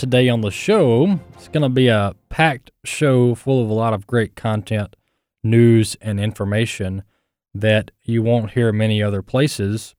today 0.00 0.30
on 0.30 0.40
the 0.40 0.50
show. 0.50 1.20
It's 1.34 1.48
going 1.48 1.62
to 1.62 1.68
be 1.68 1.88
a 1.88 2.14
packed 2.30 2.70
show 2.84 3.34
full 3.34 3.62
of 3.62 3.68
a 3.68 3.74
lot 3.74 3.92
of 3.92 4.06
great 4.06 4.34
content, 4.34 4.96
news, 5.44 5.94
and 6.00 6.18
information 6.18 7.02
that 7.54 7.90
you 8.02 8.22
won't 8.22 8.52
hear 8.52 8.72
many 8.72 9.02
other 9.02 9.20
places. 9.20 9.94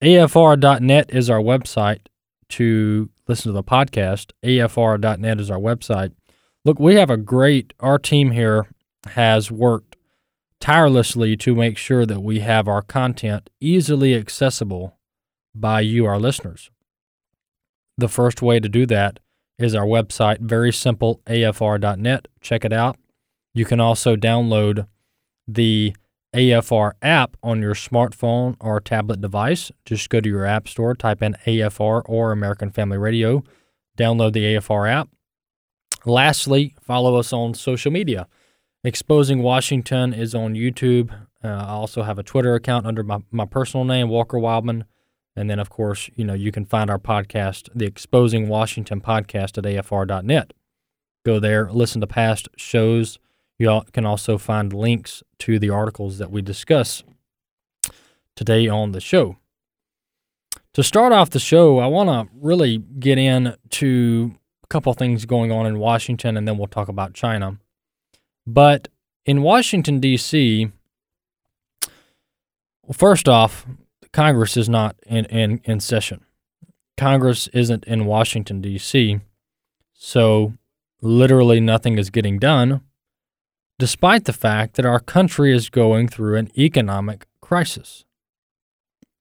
AFR.net 0.00 1.12
is 1.12 1.28
our 1.28 1.40
website 1.40 2.06
to 2.50 3.10
listen 3.26 3.48
to 3.48 3.52
the 3.52 3.64
podcast. 3.64 4.30
AFR.net 4.44 5.40
is 5.40 5.50
our 5.50 5.58
website. 5.58 6.12
Look, 6.64 6.78
we 6.78 6.94
have 6.94 7.10
a 7.10 7.16
great, 7.16 7.72
our 7.80 7.98
team 7.98 8.30
here 8.30 8.68
has 9.08 9.50
worked 9.50 9.96
tirelessly 10.60 11.36
to 11.38 11.56
make 11.56 11.76
sure 11.76 12.06
that 12.06 12.20
we 12.20 12.38
have 12.38 12.68
our 12.68 12.82
content 12.82 13.50
easily 13.60 14.14
accessible 14.14 14.96
by 15.52 15.80
you, 15.80 16.06
our 16.06 16.20
listeners. 16.20 16.70
The 17.98 18.08
first 18.08 18.40
way 18.40 18.60
to 18.60 18.68
do 18.68 18.86
that 18.86 19.18
is 19.64 19.74
our 19.74 19.86
website, 19.86 20.40
very 20.40 20.72
simple, 20.72 21.20
afr.net. 21.26 22.28
Check 22.40 22.64
it 22.64 22.72
out. 22.72 22.96
You 23.54 23.64
can 23.64 23.80
also 23.80 24.16
download 24.16 24.86
the 25.46 25.94
AFR 26.34 26.92
app 27.02 27.36
on 27.42 27.60
your 27.60 27.74
smartphone 27.74 28.56
or 28.60 28.80
tablet 28.80 29.20
device. 29.20 29.70
Just 29.84 30.08
go 30.08 30.20
to 30.20 30.28
your 30.28 30.46
app 30.46 30.66
store, 30.66 30.94
type 30.94 31.22
in 31.22 31.36
AFR 31.46 32.02
or 32.06 32.32
American 32.32 32.70
Family 32.70 32.98
Radio, 32.98 33.44
download 33.98 34.32
the 34.32 34.54
AFR 34.54 34.90
app. 34.90 35.08
Lastly, 36.04 36.74
follow 36.80 37.16
us 37.16 37.32
on 37.32 37.54
social 37.54 37.92
media. 37.92 38.26
Exposing 38.82 39.42
Washington 39.42 40.12
is 40.12 40.34
on 40.34 40.54
YouTube. 40.54 41.12
Uh, 41.44 41.48
I 41.48 41.68
also 41.70 42.02
have 42.02 42.18
a 42.18 42.22
Twitter 42.22 42.54
account 42.54 42.86
under 42.86 43.02
my, 43.02 43.18
my 43.30 43.44
personal 43.44 43.84
name, 43.84 44.08
Walker 44.08 44.38
Wildman. 44.38 44.84
And 45.34 45.48
then, 45.48 45.58
of 45.58 45.70
course, 45.70 46.10
you 46.14 46.24
know, 46.24 46.34
you 46.34 46.52
can 46.52 46.64
find 46.64 46.90
our 46.90 46.98
podcast, 46.98 47.68
the 47.74 47.86
Exposing 47.86 48.48
Washington 48.48 49.00
podcast 49.00 49.56
at 49.58 49.64
afr.net. 49.64 50.52
Go 51.24 51.38
there, 51.38 51.70
listen 51.70 52.00
to 52.00 52.06
past 52.06 52.48
shows. 52.56 53.18
You 53.58 53.82
can 53.92 54.04
also 54.04 54.38
find 54.38 54.72
links 54.72 55.22
to 55.38 55.58
the 55.58 55.70
articles 55.70 56.18
that 56.18 56.30
we 56.30 56.42
discuss 56.42 57.02
today 58.36 58.68
on 58.68 58.92
the 58.92 59.00
show. 59.00 59.36
To 60.74 60.82
start 60.82 61.12
off 61.12 61.30
the 61.30 61.38
show, 61.38 61.78
I 61.78 61.86
want 61.86 62.08
to 62.08 62.34
really 62.34 62.78
get 62.78 63.18
into 63.18 64.34
a 64.64 64.66
couple 64.68 64.92
things 64.94 65.26
going 65.26 65.52
on 65.52 65.66
in 65.66 65.78
Washington, 65.78 66.36
and 66.36 66.48
then 66.48 66.58
we'll 66.58 66.66
talk 66.66 66.88
about 66.88 67.14
China. 67.14 67.58
But 68.46 68.88
in 69.24 69.42
Washington, 69.42 70.00
D.C., 70.00 70.72
well, 72.82 72.94
first 72.94 73.28
off, 73.28 73.66
Congress 74.12 74.56
is 74.56 74.68
not 74.68 74.96
in, 75.06 75.24
in, 75.26 75.60
in 75.64 75.80
session. 75.80 76.24
Congress 76.96 77.48
isn't 77.48 77.84
in 77.84 78.04
Washington, 78.04 78.60
D.C., 78.60 79.20
so 79.94 80.54
literally 81.00 81.60
nothing 81.60 81.96
is 81.98 82.10
getting 82.10 82.38
done, 82.38 82.80
despite 83.78 84.24
the 84.24 84.32
fact 84.32 84.74
that 84.74 84.84
our 84.84 85.00
country 85.00 85.54
is 85.54 85.70
going 85.70 86.08
through 86.08 86.36
an 86.36 86.50
economic 86.58 87.26
crisis. 87.40 88.04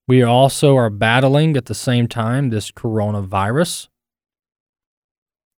We 0.08 0.24
also 0.24 0.76
are 0.76 0.90
battling 0.90 1.56
at 1.56 1.66
the 1.66 1.76
same 1.76 2.08
time 2.08 2.50
this 2.50 2.72
coronavirus. 2.72 3.88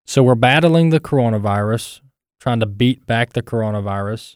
So 0.05 0.21
we're 0.21 0.35
battling 0.35 0.89
the 0.89 0.99
coronavirus, 0.99 2.01
trying 2.39 2.59
to 2.59 2.65
beat 2.65 3.05
back 3.05 3.33
the 3.33 3.41
coronavirus. 3.41 4.35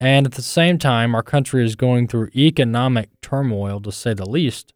And 0.00 0.26
at 0.26 0.32
the 0.32 0.42
same 0.42 0.78
time, 0.78 1.14
our 1.14 1.22
country 1.22 1.64
is 1.64 1.74
going 1.74 2.06
through 2.06 2.30
economic 2.34 3.10
turmoil, 3.20 3.80
to 3.80 3.90
say 3.90 4.14
the 4.14 4.28
least. 4.28 4.72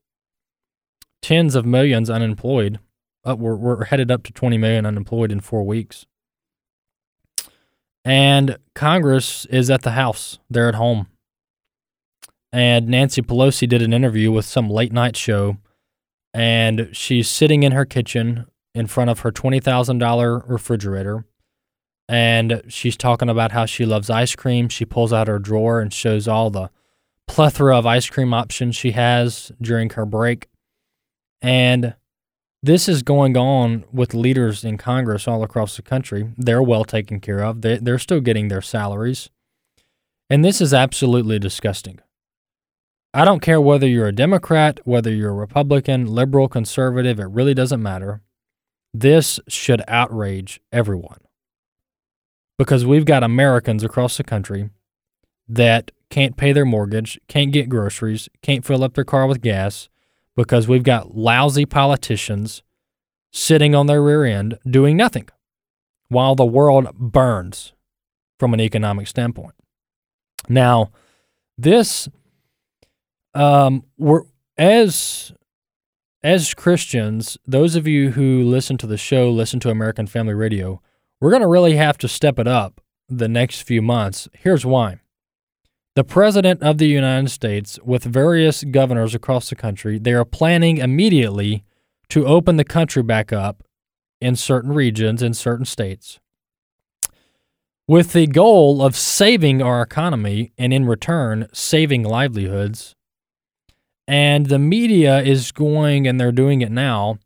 Tens 1.20 1.54
of 1.54 1.64
millions 1.64 2.10
unemployed. 2.10 2.80
Uh, 3.24 3.36
we're, 3.36 3.54
we're 3.54 3.84
headed 3.84 4.10
up 4.10 4.24
to 4.24 4.32
20 4.32 4.58
million 4.58 4.84
unemployed 4.84 5.30
in 5.30 5.38
four 5.38 5.64
weeks. 5.64 6.06
And 8.04 8.58
Congress 8.74 9.46
is 9.46 9.70
at 9.70 9.82
the 9.82 9.92
House. 9.92 10.40
They're 10.50 10.68
at 10.68 10.74
home. 10.74 11.06
And 12.52 12.88
Nancy 12.88 13.22
Pelosi 13.22 13.68
did 13.68 13.80
an 13.80 13.92
interview 13.92 14.32
with 14.32 14.44
some 14.44 14.68
late 14.68 14.92
night 14.92 15.16
show. 15.16 15.58
And 16.34 16.88
she's 16.92 17.30
sitting 17.30 17.62
in 17.62 17.72
her 17.72 17.84
kitchen 17.84 18.46
in 18.74 18.88
front 18.88 19.10
of 19.10 19.20
her 19.20 19.30
$20,000 19.30 20.42
refrigerator 20.48 21.24
and 22.08 22.62
she's 22.68 22.96
talking 22.96 23.28
about 23.28 23.52
how 23.52 23.66
she 23.66 23.86
loves 23.86 24.10
ice 24.10 24.34
cream. 24.34 24.68
She 24.68 24.84
pulls 24.84 25.12
out 25.12 25.28
her 25.28 25.38
drawer 25.38 25.80
and 25.80 25.92
shows 25.92 26.28
all 26.28 26.50
the 26.50 26.70
plethora 27.26 27.76
of 27.78 27.86
ice 27.86 28.10
cream 28.10 28.34
options 28.34 28.76
she 28.76 28.90
has 28.92 29.52
during 29.60 29.90
her 29.90 30.04
break. 30.04 30.48
And 31.40 31.94
this 32.62 32.88
is 32.88 33.02
going 33.02 33.36
on 33.36 33.84
with 33.92 34.14
leaders 34.14 34.64
in 34.64 34.78
Congress 34.78 35.26
all 35.26 35.42
across 35.42 35.76
the 35.76 35.82
country. 35.82 36.32
They're 36.36 36.62
well 36.62 36.84
taken 36.84 37.20
care 37.20 37.40
of, 37.40 37.62
they, 37.62 37.78
they're 37.78 37.98
still 37.98 38.20
getting 38.20 38.48
their 38.48 38.60
salaries. 38.60 39.30
And 40.28 40.44
this 40.44 40.60
is 40.60 40.72
absolutely 40.72 41.38
disgusting. 41.38 42.00
I 43.14 43.24
don't 43.24 43.40
care 43.40 43.60
whether 43.60 43.86
you're 43.86 44.06
a 44.06 44.14
Democrat, 44.14 44.80
whether 44.84 45.12
you're 45.12 45.30
a 45.30 45.34
Republican, 45.34 46.06
liberal, 46.06 46.48
conservative, 46.48 47.20
it 47.20 47.28
really 47.28 47.52
doesn't 47.52 47.82
matter. 47.82 48.22
This 48.94 49.40
should 49.48 49.82
outrage 49.88 50.60
everyone 50.72 51.21
because 52.62 52.86
we've 52.86 53.04
got 53.04 53.24
Americans 53.24 53.82
across 53.82 54.16
the 54.16 54.22
country 54.22 54.70
that 55.48 55.90
can't 56.10 56.36
pay 56.36 56.52
their 56.52 56.64
mortgage, 56.64 57.18
can't 57.26 57.50
get 57.50 57.68
groceries, 57.68 58.28
can't 58.40 58.64
fill 58.64 58.84
up 58.84 58.94
their 58.94 59.02
car 59.02 59.26
with 59.26 59.40
gas 59.40 59.88
because 60.36 60.68
we've 60.68 60.84
got 60.84 61.16
lousy 61.16 61.66
politicians 61.66 62.62
sitting 63.32 63.74
on 63.74 63.88
their 63.88 64.00
rear 64.00 64.24
end 64.24 64.60
doing 64.64 64.96
nothing 64.96 65.28
while 66.06 66.36
the 66.36 66.46
world 66.46 66.86
burns 66.96 67.72
from 68.38 68.54
an 68.54 68.60
economic 68.60 69.08
standpoint. 69.08 69.54
Now, 70.48 70.92
this 71.58 72.08
um 73.34 73.82
we're 73.98 74.22
as 74.56 75.32
as 76.22 76.54
Christians, 76.54 77.38
those 77.44 77.74
of 77.74 77.88
you 77.88 78.12
who 78.12 78.44
listen 78.44 78.76
to 78.78 78.86
the 78.86 78.96
show, 78.96 79.32
listen 79.32 79.58
to 79.60 79.70
American 79.70 80.06
Family 80.06 80.34
Radio, 80.34 80.80
we're 81.22 81.30
going 81.30 81.40
to 81.40 81.46
really 81.46 81.76
have 81.76 81.96
to 81.96 82.08
step 82.08 82.36
it 82.40 82.48
up 82.48 82.80
the 83.08 83.28
next 83.28 83.62
few 83.62 83.80
months. 83.80 84.28
Here's 84.32 84.66
why. 84.66 84.98
The 85.94 86.02
President 86.02 86.60
of 86.64 86.78
the 86.78 86.88
United 86.88 87.30
States, 87.30 87.78
with 87.84 88.02
various 88.02 88.64
governors 88.64 89.14
across 89.14 89.48
the 89.48 89.54
country, 89.54 90.00
they 90.00 90.14
are 90.14 90.24
planning 90.24 90.78
immediately 90.78 91.62
to 92.08 92.26
open 92.26 92.56
the 92.56 92.64
country 92.64 93.04
back 93.04 93.32
up 93.32 93.62
in 94.20 94.34
certain 94.34 94.72
regions, 94.72 95.22
in 95.22 95.32
certain 95.32 95.64
states, 95.64 96.18
with 97.86 98.14
the 98.14 98.26
goal 98.26 98.82
of 98.82 98.96
saving 98.96 99.62
our 99.62 99.80
economy 99.80 100.52
and 100.58 100.74
in 100.74 100.86
return, 100.86 101.46
saving 101.52 102.02
livelihoods. 102.02 102.96
And 104.08 104.46
the 104.46 104.58
media 104.58 105.20
is 105.20 105.52
going, 105.52 106.08
and 106.08 106.20
they're 106.20 106.32
doing 106.32 106.62
it 106.62 106.72
now. 106.72 107.20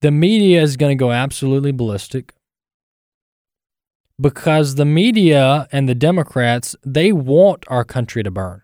The 0.00 0.10
media 0.10 0.62
is 0.62 0.76
going 0.76 0.98
to 0.98 1.00
go 1.00 1.12
absolutely 1.12 1.70
ballistic 1.70 2.32
because 4.20 4.74
the 4.74 4.84
media 4.84 5.68
and 5.70 5.88
the 5.88 5.94
Democrats, 5.94 6.74
they 6.84 7.12
want 7.12 7.64
our 7.68 7.84
country 7.84 8.22
to 8.22 8.30
burn. 8.30 8.62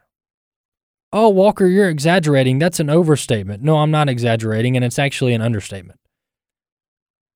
Oh, 1.12 1.28
Walker, 1.28 1.66
you're 1.66 1.88
exaggerating. 1.88 2.58
That's 2.58 2.80
an 2.80 2.90
overstatement. 2.90 3.62
No, 3.62 3.78
I'm 3.78 3.92
not 3.92 4.08
exaggerating, 4.08 4.74
and 4.74 4.84
it's 4.84 4.98
actually 4.98 5.32
an 5.32 5.42
understatement. 5.42 6.00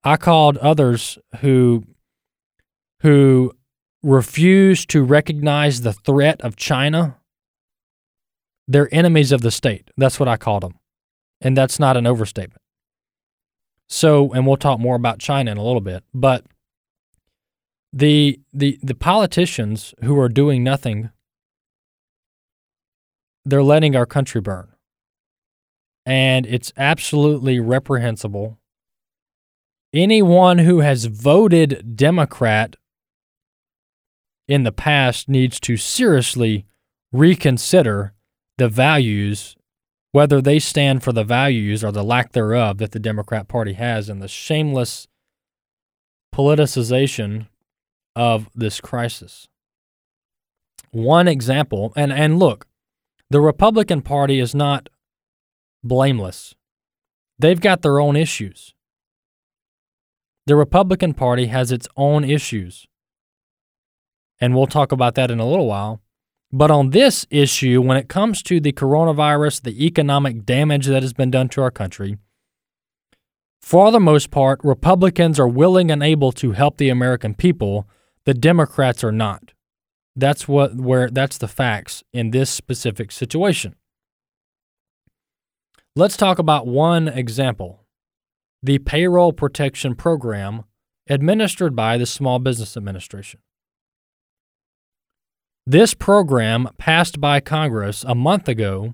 I 0.03 0.17
called 0.17 0.57
others 0.59 1.19
who 1.41 1.85
who 3.03 3.53
refuse 4.03 4.87
to 4.87 5.03
recognize 5.03 5.83
the 5.83 5.93
threat 5.93 6.41
of 6.41 6.57
China, 6.57 7.19
they're 8.67 8.93
enemies 8.93 9.33
of 9.33 9.43
the 9.43 9.51
state. 9.51 9.91
That's 9.97 10.19
what 10.19 10.29
I 10.29 10.37
called 10.37 10.63
them. 10.63 10.79
And 11.41 11.57
that's 11.57 11.79
not 11.79 11.97
an 11.97 12.07
overstatement. 12.07 12.63
So, 13.89 14.33
and 14.33 14.47
we'll 14.47 14.57
talk 14.57 14.79
more 14.81 14.97
about 14.97 15.19
China 15.19 15.51
in 15.51 15.57
a 15.57 15.65
little 15.65 15.81
bit, 15.81 16.05
but 16.13 16.45
the 17.93 18.41
the 18.53 18.79
the 18.83 18.95
politicians 18.95 19.95
who 20.03 20.19
are 20.19 20.29
doing 20.29 20.63
nothing 20.63 21.11
they're 23.49 23.63
letting 23.63 23.97
our 23.97 24.07
country 24.07 24.41
burn. 24.41 24.69
And 26.05 26.47
it's 26.47 26.73
absolutely 26.77 27.61
reprehensible. 27.61 28.59
Anyone 29.93 30.59
who 30.59 30.81
has 30.81 31.07
voted 31.07 31.97
Democrat 31.97 32.77
in 34.47 34.65
the 34.65 34.73
past 34.73 35.29
needs 35.29 35.59
to 35.61 35.77
seriously 35.77 36.67
reconsider 37.13 38.15
the 38.59 38.69
values, 38.69 39.57
whether 40.13 40.41
they 40.41 40.59
stand 40.59 41.03
for 41.03 41.13
the 41.13 41.25
values 41.25 41.83
or 41.83 41.93
the 41.93 42.05
lack 42.05 42.33
thereof 42.33 42.79
that 42.79 42.93
the 42.93 42.99
Democrat 42.99 43.49
Party 43.49 43.75
has, 43.75 44.09
and 44.09 44.23
the 44.23 44.29
shameless 44.29 45.09
politicization 46.35 47.47
of 48.19 48.51
this 48.53 48.81
crisis. 48.81 49.47
One 50.91 51.29
example, 51.29 51.93
and, 51.95 52.13
and 52.13 52.37
look, 52.41 52.67
the 53.31 53.41
Republican 53.41 54.03
Party 54.03 54.41
is 54.41 54.57
not 54.57 54.89
blameless. 55.85 56.57
They've 57.39 57.61
got 57.61 57.83
their 57.83 58.01
own 58.01 58.17
issues. 58.17 58.75
The 60.47 60.57
Republican 60.57 61.15
Party 61.15 61.47
has 61.47 61.71
its 61.71 61.87
own 61.97 62.25
issues. 62.25 62.89
And 64.41 64.57
we'll 64.57 64.67
talk 64.67 64.91
about 64.91 65.15
that 65.15 65.31
in 65.31 65.39
a 65.39 65.47
little 65.47 65.67
while. 65.67 66.01
But 66.51 66.73
on 66.73 66.91
this 66.91 67.25
issue, 67.31 67.81
when 67.81 67.99
it 67.99 68.09
comes 68.09 68.43
to 68.45 68.59
the 68.59 68.73
coronavirus, 68.73 69.63
the 69.63 69.87
economic 69.87 70.45
damage 70.45 70.87
that 70.87 71.03
has 71.03 71.13
been 71.13 71.31
done 71.31 71.49
to 71.51 71.63
our 71.63 71.71
country, 71.71 72.17
for 73.61 73.93
the 73.93 74.01
most 74.01 74.33
part, 74.33 74.59
Republicans 74.65 75.39
are 75.39 75.47
willing 75.47 75.91
and 75.91 76.03
able 76.03 76.33
to 76.33 76.53
help 76.53 76.79
the 76.79 76.89
American 76.89 77.35
people. 77.35 77.87
The 78.29 78.35
Democrats 78.35 79.03
are 79.03 79.11
not. 79.11 79.55
That's 80.15 80.47
what 80.47 80.75
where 80.75 81.09
that's 81.09 81.39
the 81.39 81.49
facts 81.49 82.05
in 82.13 82.31
this 82.31 82.51
specific 82.51 83.11
situation. 83.11 83.75
Let's 85.97 86.15
talk 86.15 86.39
about 86.39 86.67
one 86.67 87.09
example. 87.09 87.87
The 88.63 88.81
payroll 88.81 89.33
protection 89.33 89.95
program 89.95 90.65
administered 91.09 91.75
by 91.75 91.97
the 91.97 92.05
Small 92.05 92.39
Business 92.39 92.77
Administration. 92.77 93.41
This 95.67 95.95
program 95.95 96.69
passed 96.77 97.23
by 97.23 97.41
Congress 97.41 98.05
a 98.07 98.15
month 98.15 98.47
ago. 98.47 98.93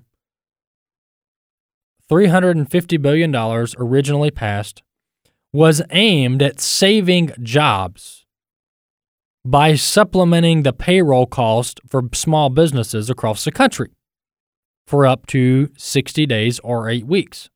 $350 2.09 3.01
billion 3.01 3.35
originally 3.35 4.31
passed 4.31 4.81
was 5.51 5.81
aimed 5.89 6.41
at 6.41 6.61
saving 6.61 7.31
jobs 7.43 8.24
by 9.45 9.75
supplementing 9.75 10.63
the 10.63 10.73
payroll 10.73 11.27
cost 11.27 11.79
for 11.87 12.09
small 12.13 12.49
businesses 12.49 13.11
across 13.11 13.45
the 13.45 13.51
country 13.51 13.91
for 14.87 15.05
up 15.05 15.27
to 15.27 15.69
60 15.77 16.25
days 16.25 16.59
or 16.59 16.89
eight 16.89 17.05
weeks. 17.05 17.49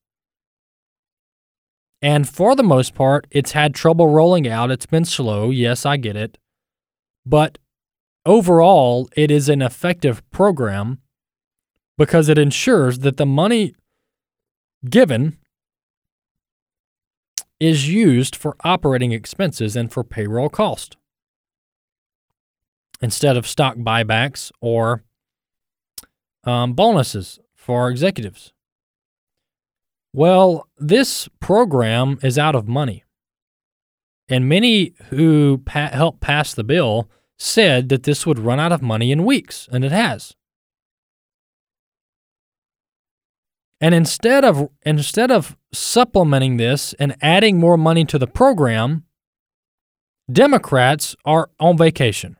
And 1.99 2.29
for 2.29 2.55
the 2.55 2.63
most 2.63 2.93
part, 2.93 3.25
it's 3.31 3.53
had 3.53 3.73
trouble 3.73 4.07
rolling 4.07 4.47
out. 4.47 4.69
It's 4.69 4.85
been 4.85 5.03
slow. 5.03 5.49
Yes, 5.49 5.85
I 5.85 5.97
get 5.97 6.15
it. 6.15 6.37
But 7.25 7.57
overall, 8.23 9.09
it 9.17 9.31
is 9.31 9.49
an 9.49 9.61
effective 9.61 10.21
program 10.29 10.99
because 11.97 12.29
it 12.29 12.37
ensures 12.37 12.99
that 12.99 13.17
the 13.17 13.25
money 13.25 13.73
given 14.87 15.37
is 17.59 17.89
used 17.89 18.35
for 18.35 18.55
operating 18.63 19.11
expenses 19.11 19.75
and 19.75 19.91
for 19.91 20.03
payroll 20.03 20.49
cost 20.49 20.95
instead 23.01 23.37
of 23.37 23.47
stock 23.47 23.77
buybacks 23.77 24.51
or 24.61 25.03
um, 26.43 26.73
bonuses 26.73 27.39
for 27.55 27.89
executives. 27.89 28.53
Well, 30.13 30.67
this 30.77 31.29
program 31.39 32.19
is 32.23 32.37
out 32.37 32.55
of 32.55 32.67
money. 32.67 33.03
And 34.27 34.49
many 34.49 34.93
who 35.09 35.59
pa- 35.65 35.89
helped 35.89 36.21
pass 36.21 36.53
the 36.53 36.63
bill 36.63 37.09
said 37.37 37.89
that 37.89 38.03
this 38.03 38.25
would 38.25 38.39
run 38.39 38.59
out 38.59 38.71
of 38.71 38.81
money 38.81 39.11
in 39.11 39.25
weeks, 39.25 39.67
and 39.71 39.83
it 39.85 39.91
has. 39.91 40.35
And 43.81 43.95
instead 43.95 44.43
of 44.43 44.69
instead 44.85 45.31
of 45.31 45.57
supplementing 45.73 46.57
this 46.57 46.93
and 46.93 47.15
adding 47.21 47.57
more 47.57 47.77
money 47.77 48.03
to 48.05 48.19
the 48.19 48.27
program, 48.27 49.05
Democrats 50.31 51.15
are 51.23 51.49
on 51.59 51.77
vacation. 51.77 52.35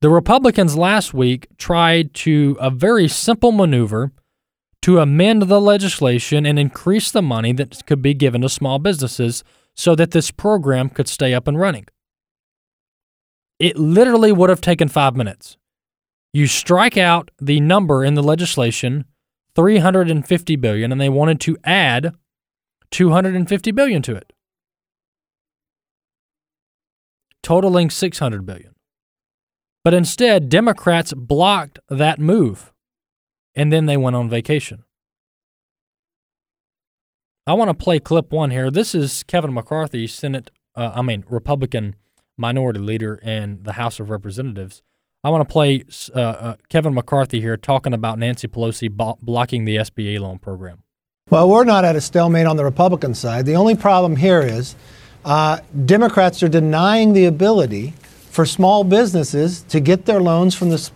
The 0.00 0.10
Republicans 0.10 0.76
last 0.76 1.12
week 1.12 1.48
tried 1.58 2.14
to 2.14 2.56
a 2.60 2.70
very 2.70 3.08
simple 3.08 3.50
maneuver 3.50 4.12
to 4.82 5.00
amend 5.00 5.42
the 5.42 5.60
legislation 5.60 6.46
and 6.46 6.56
increase 6.56 7.10
the 7.10 7.22
money 7.22 7.52
that 7.54 7.84
could 7.84 8.00
be 8.00 8.14
given 8.14 8.42
to 8.42 8.48
small 8.48 8.78
businesses 8.78 9.42
so 9.74 9.96
that 9.96 10.12
this 10.12 10.30
program 10.30 10.88
could 10.88 11.08
stay 11.08 11.34
up 11.34 11.48
and 11.48 11.58
running. 11.58 11.86
It 13.58 13.76
literally 13.76 14.30
would 14.30 14.50
have 14.50 14.60
taken 14.60 14.86
5 14.86 15.16
minutes. 15.16 15.56
You 16.32 16.46
strike 16.46 16.96
out 16.96 17.32
the 17.40 17.58
number 17.58 18.04
in 18.04 18.14
the 18.14 18.22
legislation 18.22 19.04
350 19.56 20.54
billion 20.56 20.92
and 20.92 21.00
they 21.00 21.08
wanted 21.08 21.40
to 21.40 21.56
add 21.64 22.14
250 22.92 23.72
billion 23.72 24.02
to 24.02 24.14
it. 24.14 24.32
Totaling 27.42 27.90
600 27.90 28.46
billion. 28.46 28.74
But 29.84 29.94
instead, 29.94 30.48
Democrats 30.48 31.12
blocked 31.14 31.78
that 31.88 32.18
move 32.18 32.72
and 33.54 33.72
then 33.72 33.86
they 33.86 33.96
went 33.96 34.16
on 34.16 34.28
vacation. 34.30 34.84
I 37.46 37.54
want 37.54 37.70
to 37.70 37.74
play 37.74 37.98
clip 37.98 38.30
one 38.30 38.50
here. 38.50 38.70
This 38.70 38.94
is 38.94 39.22
Kevin 39.24 39.54
McCarthy, 39.54 40.06
Senate, 40.06 40.50
uh, 40.76 40.92
I 40.94 41.02
mean, 41.02 41.24
Republican 41.28 41.96
minority 42.36 42.78
leader 42.78 43.16
in 43.16 43.62
the 43.62 43.72
House 43.72 43.98
of 43.98 44.10
Representatives. 44.10 44.82
I 45.24 45.30
want 45.30 45.48
to 45.48 45.52
play 45.52 45.84
uh, 46.14 46.20
uh, 46.20 46.56
Kevin 46.68 46.94
McCarthy 46.94 47.40
here 47.40 47.56
talking 47.56 47.92
about 47.92 48.18
Nancy 48.18 48.46
Pelosi 48.46 48.88
blocking 49.20 49.64
the 49.64 49.76
SBA 49.76 50.20
loan 50.20 50.38
program. 50.38 50.84
Well, 51.30 51.48
we're 51.48 51.64
not 51.64 51.84
at 51.84 51.96
a 51.96 52.00
stalemate 52.00 52.46
on 52.46 52.56
the 52.56 52.64
Republican 52.64 53.14
side. 53.14 53.44
The 53.44 53.56
only 53.56 53.74
problem 53.74 54.16
here 54.16 54.40
is 54.40 54.76
uh, 55.24 55.58
Democrats 55.84 56.42
are 56.42 56.48
denying 56.48 57.12
the 57.12 57.24
ability 57.24 57.94
for 58.38 58.46
small 58.46 58.84
businesses 58.84 59.62
to 59.62 59.80
get 59.80 60.06
their 60.06 60.20
loans 60.20 60.54
from 60.54 60.68
the 60.68 60.90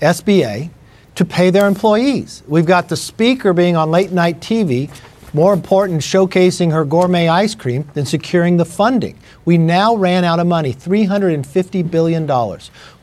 SBA 0.00 0.68
to 1.14 1.24
pay 1.24 1.48
their 1.48 1.68
employees. 1.68 2.42
We've 2.48 2.66
got 2.66 2.88
the 2.88 2.96
speaker 2.96 3.52
being 3.52 3.76
on 3.76 3.92
late 3.92 4.10
night 4.10 4.40
TV, 4.40 4.90
more 5.32 5.52
important 5.52 6.00
showcasing 6.00 6.72
her 6.72 6.84
gourmet 6.84 7.28
ice 7.28 7.54
cream 7.54 7.88
than 7.94 8.04
securing 8.04 8.56
the 8.56 8.64
funding. 8.64 9.16
We 9.44 9.58
now 9.58 9.94
ran 9.94 10.24
out 10.24 10.40
of 10.40 10.48
money, 10.48 10.74
$350 10.74 11.88
billion. 11.88 12.26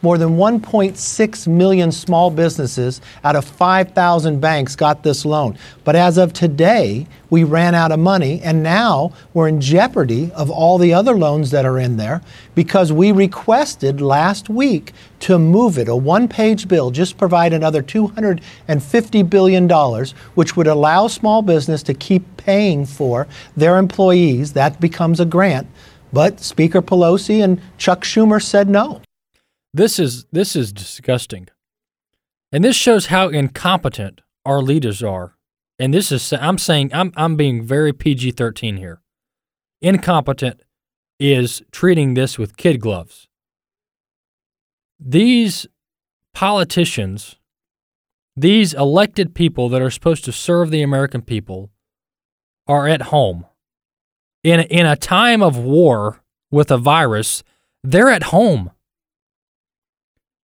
More 0.05 0.19
than 0.19 0.38
1.6 0.38 1.47
million 1.47 1.91
small 1.91 2.29
businesses 2.29 3.01
out 3.24 3.35
of 3.35 3.43
5,000 3.43 4.39
banks 4.39 4.75
got 4.75 5.01
this 5.01 5.25
loan. 5.25 5.57
But 5.83 5.95
as 5.95 6.19
of 6.19 6.31
today, 6.31 7.07
we 7.31 7.43
ran 7.43 7.74
out 7.74 7.91
of 7.91 7.97
money, 7.97 8.39
and 8.43 8.62
now 8.62 9.13
we're 9.33 9.47
in 9.47 9.59
jeopardy 9.59 10.31
of 10.33 10.51
all 10.51 10.77
the 10.77 10.93
other 10.93 11.17
loans 11.17 11.50
that 11.50 11.65
are 11.65 11.79
in 11.79 11.97
there 11.97 12.21
because 12.53 12.93
we 12.93 13.12
requested 13.12 14.00
last 14.00 14.47
week 14.47 14.93
to 15.21 15.39
move 15.39 15.79
it. 15.79 15.88
A 15.88 15.95
one 15.95 16.27
page 16.27 16.67
bill, 16.67 16.91
just 16.91 17.17
provide 17.17 17.51
another 17.51 17.81
$250 17.81 19.27
billion, 19.27 20.05
which 20.35 20.55
would 20.55 20.67
allow 20.67 21.07
small 21.07 21.41
business 21.41 21.81
to 21.81 21.95
keep 21.95 22.38
paying 22.38 22.85
for 22.85 23.25
their 23.57 23.79
employees. 23.79 24.53
That 24.53 24.79
becomes 24.79 25.19
a 25.19 25.25
grant. 25.25 25.65
But 26.13 26.41
Speaker 26.41 26.83
Pelosi 26.83 27.43
and 27.43 27.59
Chuck 27.79 28.03
Schumer 28.03 28.39
said 28.39 28.69
no. 28.69 29.01
This 29.75 30.00
is 30.00 30.25
this 30.32 30.55
is 30.55 30.72
disgusting. 30.72 31.50
And 32.53 32.63
this 32.63 32.77
shows 32.77 33.08
how 33.08 33.27
incompetent 33.27 34.22
our 34.46 34.62
leaders 34.62 35.03
are. 35.03 35.36
And 35.77 35.94
this 35.94 36.13
is 36.13 36.32
I'm 36.32 36.58
saying 36.58 36.91
I'm 36.94 37.12
I'm 37.17 37.36
being 37.36 37.62
very 37.62 37.91
PG-13 37.91 38.77
here. 38.77 39.01
Incompetent 39.82 40.62
is 41.20 41.62
treating 41.74 42.13
this 42.13 42.38
with 42.38 42.55
kid 42.55 42.79
gloves. 42.79 43.27
These 44.98 45.67
politicians, 46.34 47.36
these 48.34 48.74
elected 48.74 49.36
people 49.36 49.67
that 49.67 49.82
are 49.82 49.91
supposed 49.91 50.24
to 50.24 50.32
serve 50.32 50.72
the 50.72 50.84
American 50.84 51.22
people 51.22 51.70
are 52.65 52.88
at 52.88 53.01
home. 53.13 53.46
In 54.41 54.62
in 54.62 54.86
a 54.86 54.96
time 54.96 55.44
of 55.44 55.58
war 55.58 56.24
with 56.50 56.72
a 56.72 56.77
virus, 56.77 57.44
They're 57.84 58.10
at 58.10 58.32
home. 58.32 58.72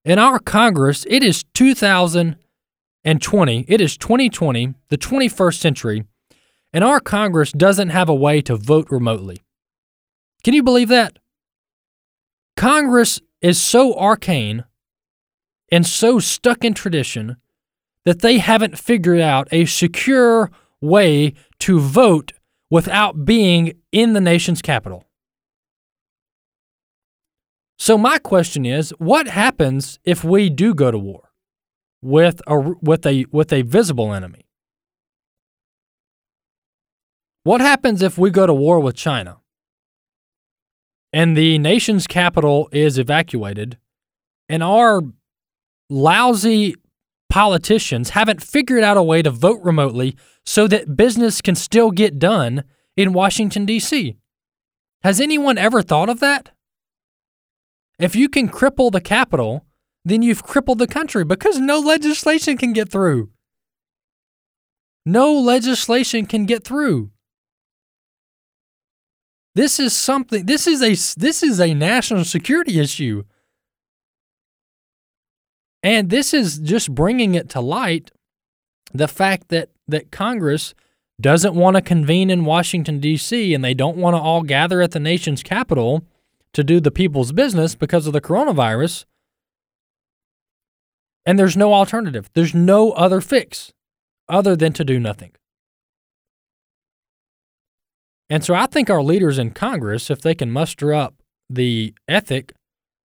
In 0.04 0.18
our 0.18 0.40
Congress, 0.40 1.06
it 1.08 1.22
is 1.22 1.44
2020. 1.54 3.66
It 3.68 3.82
is 3.82 3.98
2020, 3.98 4.74
the 4.90 4.98
21st 4.98 5.60
century, 5.60 6.06
and 6.74 6.84
our 6.84 7.00
Congress 7.00 7.52
doesn't 7.52 7.90
have 7.90 8.10
a 8.10 8.16
way 8.16 8.42
to 8.42 8.56
vote 8.56 8.88
remotely. 8.90 9.44
Can 10.44 10.56
you 10.56 10.64
believe 10.64 10.88
that? 10.88 11.20
Congress 12.58 13.22
is 13.42 13.62
so 13.62 13.94
arcane 13.94 14.66
and 15.72 15.86
so 15.86 16.18
stuck 16.18 16.66
in 16.66 16.74
tradition 16.74 17.38
that 18.04 18.22
they 18.22 18.40
haven't 18.40 18.80
figured 18.80 19.22
out 19.22 19.48
a 19.52 19.66
secure 19.66 20.50
way 20.82 21.36
to 21.60 21.80
vote 21.80 22.32
without 22.72 23.24
being 23.24 23.74
in 23.92 24.14
the 24.14 24.22
nation's 24.22 24.64
capital. 24.64 25.06
So 27.82 27.98
my 27.98 28.20
question 28.20 28.64
is, 28.64 28.92
what 29.00 29.28
happens 29.28 29.98
if 30.04 30.24
we 30.24 30.52
do 30.52 30.76
go 30.76 30.92
to 30.92 31.00
war 31.00 31.32
with 32.00 32.40
a 32.46 32.60
with 32.80 33.08
a 33.08 33.26
with 33.32 33.52
a 33.52 33.64
visible 33.64 34.14
enemy? 34.14 34.46
What 37.42 37.60
happens 37.60 38.04
if 38.04 38.20
we 38.20 38.30
go 38.30 38.46
to 38.46 38.54
war 38.54 38.80
with 38.80 38.96
China 38.96 39.40
and 41.12 41.36
the 41.36 41.58
nation's 41.58 42.06
capital 42.06 42.70
is 42.72 43.00
evacuated 43.00 43.80
and 44.48 44.62
our 44.62 45.02
lousy 45.90 46.76
politicians 47.32 48.12
haven't 48.12 48.44
figured 48.44 48.84
out 48.84 48.98
a 48.98 49.02
way 49.02 49.24
to 49.24 49.32
vote 49.32 49.60
remotely 49.64 50.16
so 50.46 50.68
that 50.68 50.96
business 50.96 51.42
can 51.42 51.56
still 51.56 51.90
get 51.90 52.20
done 52.20 52.64
in 52.96 53.12
Washington, 53.12 53.66
D.C.? 53.66 54.18
Has 55.02 55.20
anyone 55.20 55.58
ever 55.58 55.82
thought 55.82 56.10
of 56.10 56.20
that? 56.20 56.52
If 58.00 58.16
you 58.16 58.30
can 58.30 58.50
cripple 58.50 58.92
the 58.92 59.02
capital, 59.02 59.66
then 60.04 60.22
you've 60.22 60.44
crippled 60.44 60.80
the 60.80 60.88
country 60.88 61.24
because 61.24 61.60
no 61.60 61.80
legislation 61.80 62.58
can 62.58 62.74
get 62.74 62.90
through. 62.90 63.30
No 65.06 65.34
legislation 65.34 66.26
can 66.26 66.46
get 66.46 66.64
through. 66.64 67.12
This 69.54 69.80
is 69.80 69.94
something 69.94 70.46
this 70.46 70.66
is 70.66 70.82
a 70.82 71.20
this 71.20 71.44
is 71.44 71.60
a 71.60 71.74
national 71.74 72.24
security 72.24 72.80
issue. 72.80 73.24
And 75.84 76.10
this 76.10 76.34
is 76.34 76.60
just 76.60 76.94
bringing 76.94 77.36
it 77.36 77.50
to 77.50 77.62
light 77.62 78.12
the 78.94 79.08
fact 79.08 79.50
that 79.50 79.70
that 79.88 80.12
Congress 80.12 80.74
doesn't 81.20 81.54
want 81.54 81.76
to 81.76 81.82
convene 81.82 82.30
in 82.30 82.46
Washington 82.46 83.00
D.C. 83.00 83.54
and 83.54 83.64
they 83.64 83.74
don't 83.74 83.98
want 83.98 84.16
to 84.16 84.20
all 84.20 84.42
gather 84.42 84.82
at 84.82 84.92
the 84.92 85.00
nation's 85.00 85.44
capital 85.44 86.04
to 86.54 86.64
do 86.64 86.80
the 86.80 86.92
people's 86.92 87.32
business 87.32 87.76
because 87.76 88.08
of 88.08 88.14
the 88.14 88.22
coronavirus. 88.22 89.06
And 91.26 91.38
there's 91.38 91.56
no 91.56 91.74
alternative. 91.74 92.30
There's 92.34 92.54
no 92.54 92.92
other 92.92 93.22
fix 93.22 93.74
other 94.28 94.56
than 94.56 94.74
to 94.74 94.84
do 94.84 95.00
nothing. 95.00 95.32
And 98.30 98.44
so 98.44 98.54
I 98.54 98.66
think 98.66 98.90
our 98.90 99.04
leaders 99.04 99.38
in 99.38 99.52
Congress, 99.52 100.10
if 100.10 100.22
they 100.22 100.34
can 100.34 100.52
muster 100.52 100.94
up 100.94 101.16
the 101.50 101.94
ethic, 102.08 102.54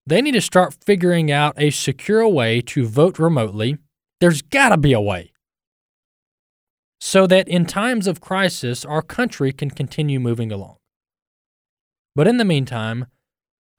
they 0.05 0.21
need 0.21 0.33
to 0.33 0.41
start 0.41 0.77
figuring 0.85 1.31
out 1.31 1.55
a 1.57 1.71
secure 1.71 2.27
way 2.27 2.61
to 2.61 2.85
vote 2.85 3.19
remotely. 3.19 3.77
There's 4.21 4.41
got 4.41 4.69
to 4.69 4.77
be 4.77 4.93
a 4.93 5.01
way. 5.01 5.31
So 7.01 7.27
that 7.27 7.47
in 7.47 7.65
times 7.65 8.07
of 8.07 8.21
crisis, 8.21 8.85
our 8.85 9.01
country 9.01 9.51
can 9.51 9.69
continue 9.69 10.19
moving 10.19 10.51
along. 10.51 10.77
But 12.15 12.27
in 12.27 12.37
the 12.37 12.45
meantime, 12.45 13.07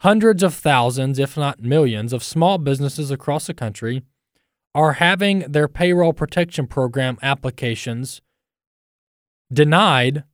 hundreds 0.00 0.42
of 0.42 0.54
thousands, 0.54 1.18
if 1.18 1.36
not 1.36 1.60
millions, 1.60 2.12
of 2.12 2.22
small 2.22 2.58
businesses 2.58 3.10
across 3.10 3.46
the 3.46 3.54
country 3.54 4.02
are 4.74 4.94
having 4.94 5.40
their 5.40 5.68
payroll 5.68 6.12
protection 6.12 6.66
program 6.66 7.18
applications 7.22 8.20
denied 9.52 10.24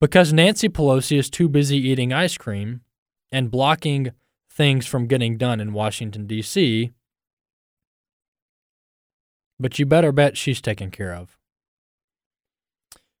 because 0.00 0.32
Nancy 0.32 0.68
Pelosi 0.68 1.18
is 1.18 1.30
too 1.30 1.48
busy 1.48 1.78
eating 1.78 2.12
ice 2.12 2.36
cream 2.36 2.80
and 3.30 3.50
blocking 3.50 4.10
things 4.50 4.86
from 4.86 5.06
getting 5.06 5.38
done 5.38 5.60
in 5.60 5.72
Washington, 5.72 6.26
D.C. 6.26 6.90
But 9.58 9.78
you 9.78 9.86
better 9.86 10.12
bet 10.12 10.36
she's 10.36 10.60
taken 10.60 10.90
care 10.90 11.14
of. 11.14 11.38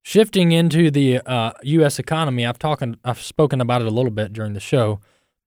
Shifting 0.02 0.50
into 0.50 0.90
the 0.90 1.20
uh, 1.20 1.52
U.S. 1.62 2.00
economy, 2.00 2.44
I've 2.44 2.58
talking, 2.58 2.96
I've 3.04 3.22
spoken 3.22 3.60
about 3.60 3.80
it 3.80 3.86
a 3.86 3.92
little 3.92 4.10
bit 4.10 4.32
during 4.32 4.52
the 4.52 4.60
show, 4.60 5.00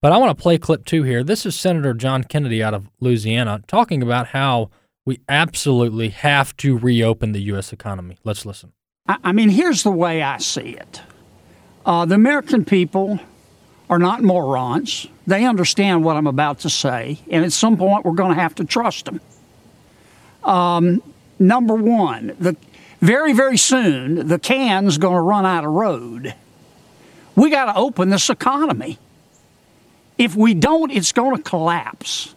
but 0.06 0.12
I 0.12 0.18
want 0.18 0.38
to 0.38 0.40
play 0.40 0.56
clip 0.56 0.84
two 0.84 1.02
here. 1.02 1.24
This 1.24 1.44
is 1.44 1.58
Senator 1.58 1.92
John 1.92 2.22
Kennedy 2.22 2.62
out 2.62 2.74
of 2.74 2.88
Louisiana 3.00 3.60
talking 3.66 4.04
about 4.04 4.28
how 4.28 4.70
we 5.04 5.18
absolutely 5.28 6.10
have 6.10 6.56
to 6.58 6.78
reopen 6.78 7.32
the 7.32 7.40
U.S. 7.40 7.72
economy. 7.72 8.16
Let's 8.22 8.46
listen. 8.46 8.72
I 9.08 9.32
mean, 9.32 9.48
here's 9.48 9.82
the 9.82 9.90
way 9.90 10.22
I 10.22 10.38
see 10.38 10.76
it. 10.76 11.00
Uh, 11.84 12.04
the 12.04 12.14
American 12.14 12.64
people 12.64 13.18
are 13.90 13.98
not 13.98 14.22
morons. 14.22 15.08
They 15.26 15.44
understand 15.44 16.04
what 16.04 16.16
I'm 16.16 16.28
about 16.28 16.60
to 16.60 16.70
say, 16.70 17.18
and 17.28 17.44
at 17.44 17.52
some 17.52 17.76
point 17.76 18.04
we're 18.04 18.12
going 18.12 18.32
to 18.32 18.40
have 18.40 18.54
to 18.54 18.64
trust 18.64 19.06
them. 19.06 19.20
Um, 20.44 21.02
number 21.40 21.74
one, 21.74 22.36
the 22.38 22.56
very 23.00 23.32
very 23.32 23.56
soon 23.56 24.28
the 24.28 24.38
can's 24.38 24.98
going 24.98 25.16
to 25.16 25.20
run 25.20 25.44
out 25.44 25.64
of 25.64 25.72
road. 25.72 26.32
We 27.34 27.50
got 27.50 27.72
to 27.72 27.76
open 27.76 28.10
this 28.10 28.30
economy. 28.30 29.00
If 30.18 30.34
we 30.34 30.54
don't, 30.54 30.90
it's 30.90 31.12
going 31.12 31.36
to 31.36 31.42
collapse. 31.42 32.34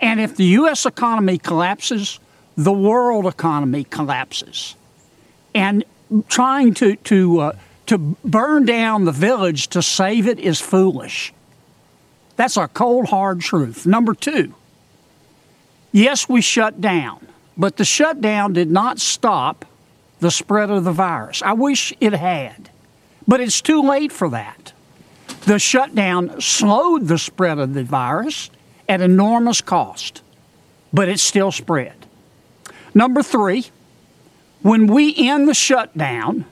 And 0.00 0.20
if 0.20 0.36
the 0.36 0.44
U.S. 0.44 0.84
economy 0.84 1.38
collapses, 1.38 2.20
the 2.56 2.72
world 2.72 3.26
economy 3.26 3.84
collapses. 3.84 4.74
And 5.54 5.84
trying 6.28 6.74
to 6.74 6.96
to 6.96 7.40
uh, 7.40 7.52
to 7.86 7.98
burn 7.98 8.64
down 8.66 9.04
the 9.04 9.12
village 9.12 9.68
to 9.68 9.82
save 9.82 10.26
it 10.26 10.38
is 10.38 10.60
foolish. 10.60 11.32
That's 12.36 12.56
a 12.56 12.68
cold, 12.68 13.08
hard 13.08 13.40
truth. 13.40 13.86
Number 13.86 14.14
two, 14.14 14.54
yes, 15.92 16.28
we 16.28 16.40
shut 16.40 16.80
down, 16.80 17.26
but 17.56 17.76
the 17.76 17.84
shutdown 17.84 18.52
did 18.52 18.70
not 18.70 18.98
stop 18.98 19.64
the 20.20 20.30
spread 20.30 20.70
of 20.70 20.84
the 20.84 20.92
virus. 20.92 21.42
I 21.42 21.52
wish 21.52 21.92
it 22.00 22.12
had, 22.12 22.70
but 23.26 23.40
it's 23.40 23.60
too 23.60 23.82
late 23.82 24.12
for 24.12 24.28
that. 24.30 24.73
The 25.46 25.58
shutdown 25.58 26.40
slowed 26.40 27.06
the 27.06 27.18
spread 27.18 27.58
of 27.58 27.74
the 27.74 27.84
virus 27.84 28.50
at 28.88 29.00
enormous 29.00 29.60
cost, 29.60 30.22
but 30.92 31.08
it 31.08 31.20
still 31.20 31.52
spread. 31.52 31.94
Number 32.94 33.22
three, 33.22 33.66
when 34.62 34.86
we 34.86 35.14
end 35.16 35.46
the 35.48 35.54
shutdown, 35.54 36.46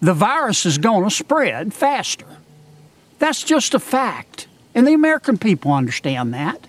the 0.00 0.14
virus 0.14 0.64
is 0.64 0.78
going 0.78 1.04
to 1.04 1.10
spread 1.10 1.74
faster. 1.74 2.26
That's 3.18 3.42
just 3.42 3.74
a 3.74 3.80
fact. 3.80 4.46
And 4.74 4.86
the 4.86 4.94
American 4.94 5.36
people 5.36 5.72
understand 5.72 6.32
that. 6.34 6.66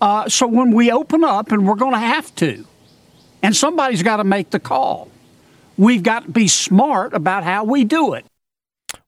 Uh, 0.00 0.28
so 0.28 0.46
when 0.46 0.72
we 0.72 0.90
open 0.90 1.24
up, 1.24 1.52
and 1.52 1.66
we're 1.66 1.74
going 1.74 1.92
to 1.92 1.98
have 1.98 2.34
to, 2.36 2.64
and 3.42 3.54
somebody's 3.54 4.02
got 4.02 4.16
to 4.16 4.24
make 4.24 4.50
the 4.50 4.60
call, 4.60 5.08
we've 5.76 6.02
got 6.02 6.24
to 6.24 6.30
be 6.30 6.48
smart 6.48 7.14
about 7.14 7.44
how 7.44 7.64
we 7.64 7.84
do 7.84 8.14
it. 8.14 8.24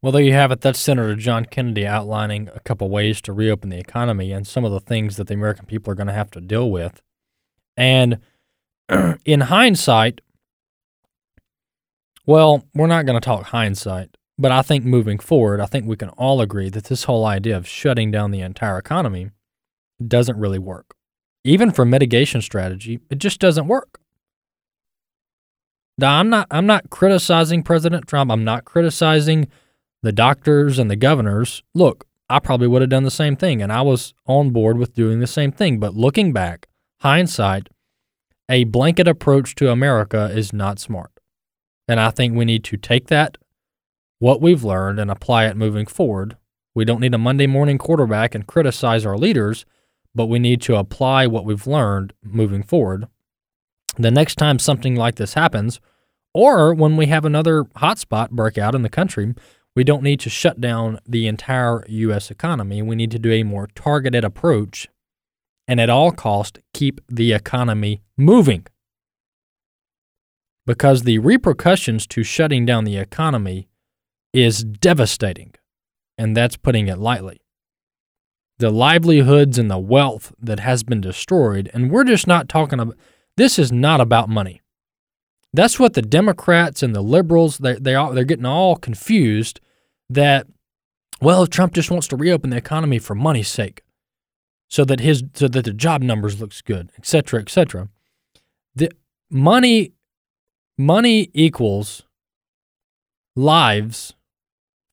Well, 0.02 0.12
there 0.12 0.22
you 0.22 0.32
have 0.32 0.50
it. 0.50 0.62
That's 0.62 0.78
Senator 0.78 1.14
John 1.14 1.44
Kennedy 1.44 1.86
outlining 1.86 2.48
a 2.54 2.60
couple 2.60 2.88
ways 2.88 3.20
to 3.22 3.34
reopen 3.34 3.68
the 3.68 3.78
economy 3.78 4.32
and 4.32 4.46
some 4.46 4.64
of 4.64 4.72
the 4.72 4.80
things 4.80 5.16
that 5.16 5.26
the 5.26 5.34
American 5.34 5.66
people 5.66 5.92
are 5.92 5.96
going 5.96 6.06
to 6.06 6.12
have 6.14 6.30
to 6.30 6.40
deal 6.40 6.70
with. 6.70 7.02
And 7.76 8.18
in 9.26 9.42
hindsight, 9.42 10.22
well, 12.24 12.64
we're 12.74 12.86
not 12.86 13.04
going 13.04 13.20
to 13.20 13.24
talk 13.24 13.46
hindsight, 13.46 14.16
but 14.38 14.50
I 14.50 14.62
think 14.62 14.84
moving 14.86 15.18
forward, 15.18 15.60
I 15.60 15.66
think 15.66 15.86
we 15.86 15.96
can 15.96 16.08
all 16.10 16.40
agree 16.40 16.70
that 16.70 16.84
this 16.84 17.04
whole 17.04 17.26
idea 17.26 17.56
of 17.56 17.68
shutting 17.68 18.10
down 18.10 18.30
the 18.30 18.40
entire 18.40 18.78
economy 18.78 19.30
doesn't 20.06 20.38
really 20.38 20.58
work. 20.58 20.94
Even 21.44 21.70
for 21.70 21.84
mitigation 21.84 22.40
strategy, 22.40 23.00
it 23.10 23.18
just 23.18 23.38
doesn't 23.38 23.68
work. 23.68 24.00
Now, 25.98 26.18
I'm 26.18 26.30
not 26.30 26.46
I'm 26.50 26.66
not 26.66 26.88
criticizing 26.88 27.62
President 27.62 28.06
Trump. 28.06 28.30
I'm 28.30 28.44
not 28.44 28.64
criticizing 28.64 29.48
the 30.02 30.12
doctors 30.12 30.78
and 30.78 30.90
the 30.90 30.96
governors. 30.96 31.62
Look, 31.74 32.06
I 32.28 32.38
probably 32.38 32.68
would 32.68 32.82
have 32.82 32.90
done 32.90 33.04
the 33.04 33.10
same 33.10 33.36
thing 33.36 33.60
and 33.60 33.72
I 33.72 33.82
was 33.82 34.14
on 34.26 34.50
board 34.50 34.78
with 34.78 34.94
doing 34.94 35.20
the 35.20 35.26
same 35.26 35.52
thing, 35.52 35.78
but 35.78 35.94
looking 35.94 36.32
back, 36.32 36.68
hindsight, 37.00 37.68
a 38.48 38.64
blanket 38.64 39.06
approach 39.06 39.54
to 39.56 39.70
America 39.70 40.30
is 40.32 40.52
not 40.52 40.78
smart. 40.78 41.12
And 41.86 41.98
I 41.98 42.10
think 42.10 42.34
we 42.34 42.44
need 42.44 42.64
to 42.64 42.76
take 42.76 43.08
that, 43.08 43.36
what 44.18 44.40
we've 44.40 44.64
learned, 44.64 45.00
and 45.00 45.10
apply 45.10 45.46
it 45.46 45.56
moving 45.56 45.86
forward. 45.86 46.36
We 46.74 46.84
don't 46.84 47.00
need 47.00 47.14
a 47.14 47.18
Monday 47.18 47.46
morning 47.46 47.78
quarterback 47.78 48.34
and 48.34 48.46
criticize 48.46 49.04
our 49.04 49.18
leaders, 49.18 49.66
but 50.14 50.26
we 50.26 50.38
need 50.38 50.60
to 50.62 50.76
apply 50.76 51.26
what 51.26 51.44
we've 51.44 51.66
learned 51.66 52.12
moving 52.22 52.62
forward. 52.62 53.06
The 53.96 54.10
next 54.10 54.36
time 54.36 54.58
something 54.58 54.94
like 54.94 55.16
this 55.16 55.34
happens, 55.34 55.80
or 56.32 56.72
when 56.74 56.96
we 56.96 57.06
have 57.06 57.24
another 57.24 57.64
hotspot 57.64 58.30
break 58.30 58.56
out 58.56 58.74
in 58.74 58.82
the 58.82 58.88
country, 58.88 59.34
We 59.76 59.84
don't 59.84 60.02
need 60.02 60.20
to 60.20 60.30
shut 60.30 60.60
down 60.60 60.98
the 61.06 61.26
entire 61.26 61.84
U.S. 61.88 62.30
economy. 62.30 62.82
We 62.82 62.96
need 62.96 63.10
to 63.12 63.18
do 63.18 63.32
a 63.32 63.44
more 63.44 63.68
targeted 63.68 64.24
approach 64.24 64.88
and 65.70 65.80
at 65.80 65.88
all 65.88 66.10
cost 66.10 66.58
keep 66.74 67.00
the 67.08 67.32
economy 67.32 68.02
moving. 68.16 68.66
Because 70.66 71.04
the 71.04 71.18
repercussions 71.18 72.08
to 72.08 72.24
shutting 72.24 72.66
down 72.66 72.84
the 72.84 72.96
economy 72.96 73.68
is 74.32 74.64
devastating, 74.64 75.54
and 76.18 76.36
that's 76.36 76.56
putting 76.56 76.88
it 76.88 76.98
lightly. 76.98 77.40
The 78.58 78.70
livelihoods 78.70 79.58
and 79.58 79.70
the 79.70 79.78
wealth 79.78 80.32
that 80.40 80.60
has 80.60 80.82
been 80.82 81.00
destroyed, 81.00 81.70
and 81.72 81.90
we're 81.90 82.04
just 82.04 82.26
not 82.26 82.48
talking 82.48 82.80
about 82.80 82.96
this 83.36 83.56
is 83.56 83.70
not 83.70 84.00
about 84.00 84.28
money. 84.28 84.60
That's 85.52 85.78
what 85.78 85.94
the 85.94 86.02
Democrats 86.02 86.82
and 86.82 86.94
the 86.94 87.02
liberals 87.02 87.58
they 87.58 87.74
they 87.74 87.94
are, 87.94 88.14
they're 88.14 88.24
getting 88.24 88.46
all 88.46 88.76
confused 88.76 89.60
that 90.08 90.46
well 91.20 91.46
Trump 91.46 91.74
just 91.74 91.90
wants 91.90 92.08
to 92.08 92.16
reopen 92.16 92.50
the 92.50 92.56
economy 92.56 92.98
for 92.98 93.14
money's 93.14 93.48
sake 93.48 93.82
so 94.68 94.84
that 94.84 95.00
his 95.00 95.24
so 95.34 95.48
that 95.48 95.64
the 95.64 95.72
job 95.72 96.02
numbers 96.02 96.40
looks 96.40 96.62
good, 96.62 96.90
et 96.96 97.04
cetera, 97.04 97.40
et 97.40 97.50
cetera. 97.50 97.88
The 98.74 98.90
money 99.28 99.92
money 100.78 101.30
equals 101.34 102.04
lives, 103.34 104.14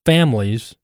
families, 0.05 0.75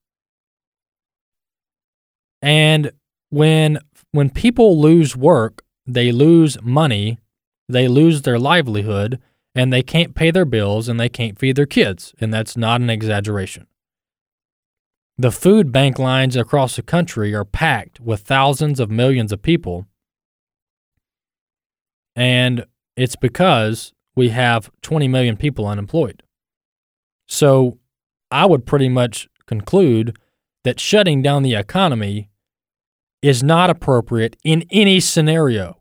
and 2.42 2.92
when 3.30 3.80
when 4.12 4.30
people 4.30 4.80
lose 4.80 5.18
work, 5.18 5.64
they 5.88 6.12
lose 6.12 6.62
money, 6.62 7.18
they 7.68 7.88
lose 7.88 8.22
their 8.22 8.38
livelihood, 8.38 9.20
and 9.56 9.72
they 9.72 9.84
can't 9.84 10.16
pay 10.16 10.32
their 10.32 10.46
bills 10.46 10.90
and 10.90 11.00
they 11.00 11.10
can't 11.10 11.38
feed 11.38 11.56
their 11.56 11.66
kids, 11.66 12.14
and 12.20 12.34
that's 12.34 12.58
not 12.58 12.82
an 12.82 12.90
exaggeration. 12.90 13.68
The 15.18 15.32
food 15.32 15.72
bank 15.72 16.00
lines 16.00 16.36
across 16.36 16.76
the 16.76 16.82
country 16.82 17.36
are 17.36 17.46
packed 17.46 18.00
with 18.00 18.22
thousands 18.22 18.80
of 18.80 18.90
millions 18.90 19.32
of 19.32 19.44
people. 19.44 19.86
And 22.16 22.66
it's 22.96 23.16
because 23.16 23.94
we 24.16 24.30
have 24.30 24.72
20 24.82 25.08
million 25.08 25.38
people 25.38 25.68
unemployed. 25.68 26.24
So 27.28 27.78
I 28.32 28.46
would 28.46 28.66
pretty 28.66 28.90
much 28.90 29.28
conclude 29.46 30.18
that 30.64 30.80
shutting 30.80 31.22
down 31.22 31.44
the 31.44 31.56
economy 31.56 32.30
is 33.22 33.44
not 33.44 33.70
appropriate 33.70 34.36
in 34.44 34.66
any 34.72 35.00
scenario, 35.00 35.78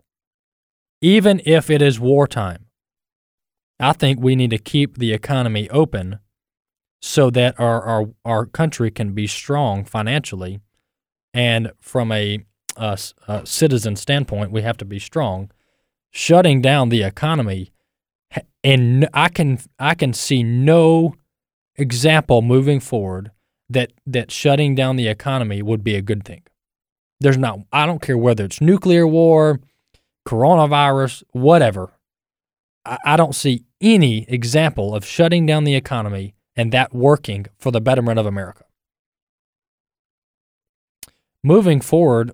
even 1.00 1.40
if 1.44 1.70
it 1.70 1.82
is 1.82 1.98
wartime. 1.98 2.61
I 3.82 3.92
think 3.92 4.20
we 4.20 4.36
need 4.36 4.50
to 4.50 4.58
keep 4.58 4.96
the 4.96 5.12
economy 5.12 5.68
open 5.70 6.20
so 7.00 7.30
that 7.30 7.58
our, 7.58 7.82
our, 7.82 8.06
our 8.24 8.46
country 8.46 8.90
can 8.90 9.12
be 9.12 9.26
strong 9.26 9.84
financially. 9.84 10.60
And 11.34 11.72
from 11.80 12.12
a, 12.12 12.44
a, 12.76 12.98
a 13.26 13.44
citizen 13.44 13.96
standpoint, 13.96 14.52
we 14.52 14.62
have 14.62 14.76
to 14.78 14.84
be 14.84 15.00
strong. 15.00 15.50
Shutting 16.12 16.60
down 16.60 16.90
the 16.90 17.02
economy, 17.02 17.72
and 18.62 19.08
I 19.14 19.28
can 19.30 19.58
I 19.78 19.94
can 19.94 20.12
see 20.12 20.42
no 20.42 21.14
example 21.76 22.42
moving 22.42 22.80
forward 22.80 23.30
that 23.70 23.92
that 24.06 24.30
shutting 24.30 24.74
down 24.74 24.96
the 24.96 25.08
economy 25.08 25.62
would 25.62 25.82
be 25.82 25.94
a 25.94 26.02
good 26.02 26.24
thing. 26.24 26.42
There's 27.20 27.38
not 27.38 27.60
I 27.72 27.86
don't 27.86 28.02
care 28.02 28.18
whether 28.18 28.44
it's 28.44 28.60
nuclear 28.60 29.06
war, 29.06 29.60
coronavirus, 30.28 31.22
whatever. 31.30 31.90
I, 32.84 32.98
I 33.06 33.16
don't 33.16 33.34
see 33.34 33.64
any 33.82 34.24
example 34.28 34.94
of 34.94 35.04
shutting 35.04 35.44
down 35.44 35.64
the 35.64 35.74
economy 35.74 36.34
and 36.56 36.72
that 36.72 36.94
working 36.94 37.46
for 37.58 37.70
the 37.70 37.80
betterment 37.80 38.18
of 38.18 38.26
America. 38.26 38.64
Moving 41.42 41.80
forward, 41.80 42.32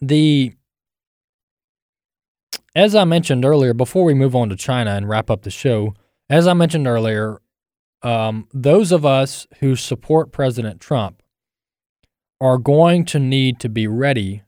the 0.00 0.54
as 2.76 2.94
I 2.94 3.04
mentioned 3.04 3.44
earlier, 3.44 3.72
before 3.72 4.04
we 4.04 4.14
move 4.14 4.34
on 4.34 4.48
to 4.48 4.56
China 4.56 4.92
and 4.92 5.08
wrap 5.08 5.30
up 5.30 5.42
the 5.42 5.50
show, 5.50 5.94
as 6.28 6.46
I 6.48 6.54
mentioned 6.54 6.88
earlier, 6.88 7.40
um, 8.02 8.48
those 8.52 8.90
of 8.90 9.06
us 9.06 9.46
who 9.60 9.76
support 9.76 10.32
President 10.32 10.80
Trump 10.80 11.22
are 12.40 12.58
going 12.58 13.04
to 13.06 13.18
need 13.18 13.60
to 13.60 13.68
be 13.68 13.86
ready 13.86 14.42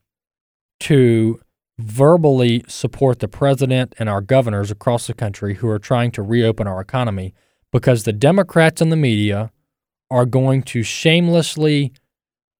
to 0.81 1.39
verbally 1.79 2.63
support 2.67 3.19
the 3.19 3.27
president 3.27 3.93
and 3.99 4.09
our 4.09 4.21
governors 4.21 4.71
across 4.71 5.07
the 5.07 5.13
country 5.13 5.55
who 5.55 5.69
are 5.69 5.79
trying 5.79 6.11
to 6.11 6.21
reopen 6.21 6.67
our 6.67 6.81
economy 6.81 7.33
because 7.71 8.03
the 8.03 8.13
Democrats 8.13 8.81
and 8.81 8.91
the 8.91 8.95
media 8.95 9.51
are 10.09 10.25
going 10.25 10.63
to 10.63 10.83
shamelessly 10.83 11.91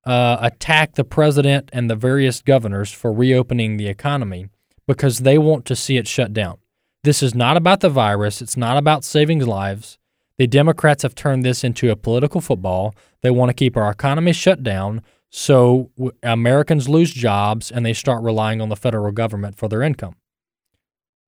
uh, 0.06 0.38
attack 0.40 0.94
the 0.94 1.04
president 1.04 1.70
and 1.74 1.90
the 1.90 1.96
various 1.96 2.42
governors 2.42 2.92
for 2.92 3.12
reopening 3.12 3.78
the 3.78 3.88
economy 3.88 4.48
because 4.88 5.20
they 5.20 5.38
want 5.38 5.66
to 5.66 5.76
see 5.76 5.98
it 5.98 6.08
shut 6.08 6.34
down. 6.34 6.58
This 7.04 7.24
is 7.24 7.34
not 7.34 7.58
about 7.58 7.80
the 7.80 7.90
virus, 7.90 8.42
it's 8.42 8.58
not 8.58 8.78
about 8.78 9.04
saving 9.04 9.40
lives. 9.46 9.98
The 10.38 10.48
Democrats 10.48 11.04
have 11.04 11.16
turned 11.16 11.44
this 11.44 11.64
into 11.64 11.90
a 11.90 11.96
political 11.96 12.42
football. 12.42 12.94
They 13.22 13.32
want 13.32 13.50
to 13.50 13.56
keep 13.56 13.76
our 13.76 13.90
economy 13.90 14.34
shut 14.34 14.62
down 14.62 15.02
so 15.38 15.92
Americans 16.24 16.90
lose 16.90 17.12
jobs 17.14 17.70
and 17.70 17.86
they 17.86 17.94
start 17.94 18.24
relying 18.24 18.60
on 18.60 18.70
the 18.70 18.76
federal 18.76 19.12
government 19.12 19.56
for 19.56 19.70
their 19.70 19.84
income. 19.84 20.16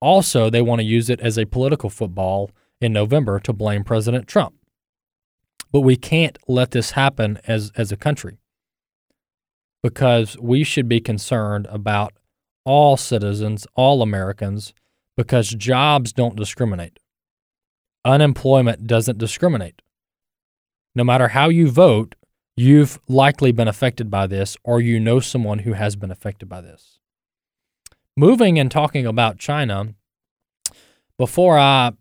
Also, 0.02 0.50
they 0.50 0.64
want 0.64 0.80
to 0.80 0.86
use 0.86 1.12
it 1.12 1.20
as 1.20 1.38
a 1.38 1.46
political 1.46 1.92
football 1.92 2.50
in 2.82 2.92
November 2.92 3.40
to 3.42 3.54
blame 3.54 3.84
President 3.84 4.28
Trump. 4.28 4.56
But 5.72 5.82
we 5.82 5.96
can't 5.96 6.40
let 6.48 6.72
this 6.72 6.92
happen 6.92 7.40
as, 7.46 7.72
as 7.76 7.92
a 7.92 7.98
country 7.98 8.40
because 9.84 10.36
we 10.40 10.64
should 10.64 10.90
be 10.90 11.00
concerned 11.00 11.68
about 11.70 12.14
all 12.66 12.98
citizens, 12.98 13.68
all 13.76 14.02
Americans, 14.02 14.74
because 15.18 15.50
jobs 15.50 16.14
don't 16.14 16.36
discriminate. 16.36 16.98
Unemployment 18.04 18.88
doesn't 18.88 19.20
discriminate. 19.20 19.84
No 20.96 21.04
matter 21.04 21.28
how 21.28 21.50
you 21.50 21.70
vote, 21.70 22.16
you've 22.60 23.00
likely 23.08 23.54
been 23.54 23.70
affected 23.70 24.12
by 24.12 24.28
this 24.28 24.58
or 24.66 24.82
you 24.82 25.00
know 25.00 25.22
someone 25.22 25.60
who 25.60 25.72
has 25.72 25.96
been 25.96 26.12
affected 26.12 26.50
by 26.50 26.60
this. 26.60 27.00
Moving 28.18 28.60
and 28.60 28.70
talking 28.70 29.06
about 29.06 29.40
China, 29.40 29.94
before 31.18 31.58
I 31.58 31.94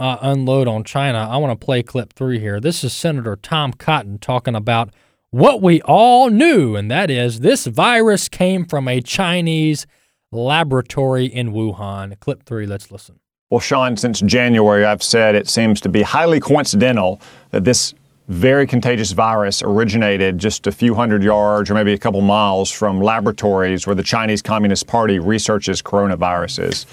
uh, 0.00 0.16
unload 0.20 0.66
on 0.66 0.82
China, 0.82 1.28
I 1.30 1.36
want 1.36 1.58
to 1.58 1.64
play 1.64 1.84
clip 1.84 2.12
three 2.12 2.40
here. 2.40 2.58
This 2.58 2.82
is 2.82 2.92
Senator 2.92 3.36
Tom 3.36 3.72
Cotton 3.72 4.18
talking 4.18 4.56
about 4.56 4.92
what 5.30 5.62
we 5.62 5.80
all 5.82 6.28
knew, 6.28 6.74
and 6.74 6.90
that 6.90 7.08
is 7.08 7.40
this 7.40 7.66
virus 7.66 8.28
came 8.28 8.64
from 8.64 8.88
a 8.88 9.00
Chinese 9.00 9.86
laboratory 10.32 11.26
in 11.26 11.52
Wuhan. 11.52 12.18
Clip 12.18 12.42
three, 12.44 12.66
let's 12.66 12.90
listen. 12.90 13.20
Well, 13.48 13.60
Sean, 13.60 13.96
since 13.96 14.20
January, 14.22 14.84
I've 14.84 15.04
said 15.04 15.36
it 15.36 15.48
seems 15.48 15.80
to 15.82 15.88
be 15.88 16.02
highly 16.02 16.40
coincidental 16.40 17.20
that 17.52 17.62
this 17.62 17.94
very 18.28 18.66
contagious 18.66 19.12
virus 19.12 19.62
originated 19.62 20.38
just 20.38 20.66
a 20.66 20.72
few 20.72 20.94
hundred 20.94 21.22
yards 21.22 21.70
or 21.70 21.74
maybe 21.74 21.92
a 21.92 21.98
couple 21.98 22.22
miles 22.22 22.70
from 22.70 22.98
laboratories 22.98 23.86
where 23.86 23.94
the 23.94 24.02
Chinese 24.02 24.40
Communist 24.40 24.86
Party 24.86 25.18
researches 25.18 25.82
coronaviruses. 25.82 26.86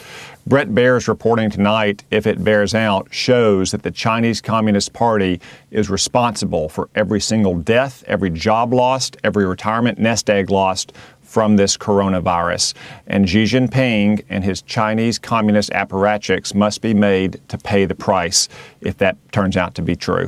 Bret 0.45 0.75
Baier's 0.75 1.07
reporting 1.07 1.49
tonight, 1.49 2.03
if 2.11 2.27
it 2.27 2.43
bears 2.43 2.75
out, 2.75 3.13
shows 3.13 3.71
that 3.71 3.83
the 3.83 3.91
Chinese 3.91 4.41
Communist 4.41 4.91
Party 4.91 5.39
is 5.69 5.89
responsible 5.89 6.67
for 6.67 6.89
every 6.95 7.21
single 7.21 7.55
death, 7.55 8.03
every 8.07 8.29
job 8.29 8.73
lost, 8.73 9.15
every 9.23 9.45
retirement 9.45 9.99
nest 9.99 10.29
egg 10.29 10.49
lost 10.49 10.91
from 11.21 11.55
this 11.55 11.77
coronavirus. 11.77 12.73
And 13.07 13.29
Xi 13.29 13.43
Jinping 13.45 14.25
and 14.27 14.43
his 14.43 14.61
Chinese 14.63 15.17
communist 15.17 15.69
apparatchiks 15.69 16.53
must 16.53 16.81
be 16.81 16.93
made 16.93 17.39
to 17.47 17.57
pay 17.57 17.85
the 17.85 17.95
price 17.95 18.49
if 18.81 18.97
that 18.97 19.15
turns 19.31 19.55
out 19.55 19.75
to 19.75 19.81
be 19.81 19.95
true. 19.95 20.27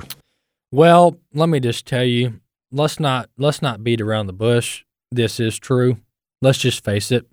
Well, 0.73 1.19
let 1.35 1.49
me 1.49 1.59
just 1.59 1.85
tell 1.85 2.03
you, 2.03 2.39
let's 2.71 2.99
not 2.99 3.29
let's 3.37 3.61
not 3.61 3.83
beat 3.83 4.01
around 4.01 4.25
the 4.25 4.33
bush. 4.33 4.83
This 5.11 5.39
is 5.39 5.59
true. 5.59 5.97
Let's 6.41 6.57
just 6.57 6.83
face 6.83 7.11
it. 7.11 7.27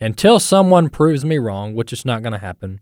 Until 0.00 0.40
someone 0.40 0.88
proves 0.88 1.24
me 1.24 1.38
wrong, 1.38 1.76
which 1.76 1.92
is 1.92 2.04
not 2.04 2.22
going 2.22 2.32
to 2.32 2.40
happen. 2.40 2.80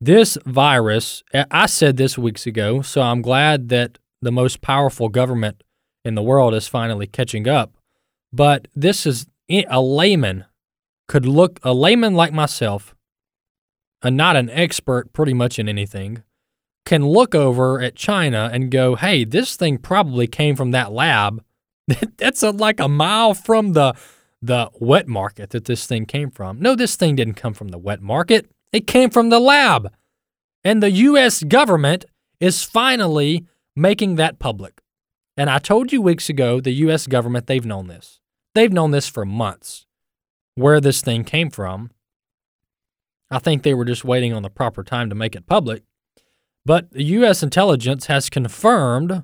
This 0.00 0.38
virus, 0.46 1.22
I 1.34 1.66
said 1.66 1.98
this 1.98 2.16
weeks 2.16 2.46
ago, 2.46 2.80
so 2.80 3.02
I'm 3.02 3.20
glad 3.20 3.68
that 3.68 3.98
the 4.22 4.32
most 4.32 4.62
powerful 4.62 5.10
government 5.10 5.62
in 6.02 6.14
the 6.14 6.22
world 6.22 6.54
is 6.54 6.66
finally 6.66 7.06
catching 7.06 7.46
up. 7.46 7.76
But 8.32 8.68
this 8.74 9.04
is 9.04 9.26
eh, 9.50 9.64
a 9.68 9.82
layman 9.82 10.46
could 11.08 11.26
look 11.26 11.60
a 11.62 11.74
layman 11.74 12.14
like 12.14 12.32
myself, 12.32 12.94
and 14.00 14.16
not 14.16 14.34
an 14.34 14.48
expert 14.48 15.12
pretty 15.12 15.34
much 15.34 15.58
in 15.58 15.68
anything, 15.68 16.22
can 16.88 17.06
look 17.06 17.34
over 17.34 17.82
at 17.82 17.94
China 17.94 18.48
and 18.50 18.70
go, 18.70 18.96
hey, 18.96 19.22
this 19.22 19.56
thing 19.56 19.76
probably 19.76 20.26
came 20.26 20.56
from 20.56 20.70
that 20.70 20.90
lab. 20.90 21.44
That's 22.16 22.42
a, 22.42 22.50
like 22.50 22.80
a 22.80 22.88
mile 22.88 23.34
from 23.34 23.74
the 23.74 23.94
the 24.40 24.70
wet 24.80 25.08
market 25.08 25.50
that 25.50 25.64
this 25.64 25.84
thing 25.84 26.06
came 26.06 26.30
from. 26.30 26.60
No, 26.60 26.76
this 26.76 26.94
thing 26.96 27.16
didn't 27.16 27.34
come 27.34 27.54
from 27.54 27.68
the 27.68 27.78
wet 27.78 28.00
market. 28.00 28.48
It 28.72 28.86
came 28.86 29.10
from 29.10 29.28
the 29.30 29.40
lab. 29.40 29.92
And 30.64 30.82
the 30.82 30.92
US 30.92 31.42
government 31.42 32.04
is 32.40 32.62
finally 32.62 33.46
making 33.74 34.14
that 34.14 34.38
public. 34.38 34.80
And 35.36 35.50
I 35.50 35.58
told 35.58 35.92
you 35.92 36.00
weeks 36.00 36.28
ago, 36.28 36.60
the 36.60 36.72
U.S. 36.86 37.06
government, 37.06 37.48
they've 37.48 37.64
known 37.64 37.88
this. 37.88 38.20
They've 38.54 38.72
known 38.72 38.92
this 38.92 39.08
for 39.08 39.24
months, 39.24 39.86
where 40.54 40.80
this 40.80 41.00
thing 41.00 41.24
came 41.24 41.50
from. 41.50 41.90
I 43.30 43.38
think 43.40 43.62
they 43.62 43.74
were 43.74 43.84
just 43.84 44.04
waiting 44.04 44.32
on 44.32 44.42
the 44.42 44.50
proper 44.50 44.82
time 44.82 45.10
to 45.10 45.14
make 45.14 45.36
it 45.36 45.46
public. 45.46 45.82
But 46.68 46.88
U.S. 46.92 47.42
intelligence 47.42 48.08
has 48.08 48.28
confirmed 48.28 49.22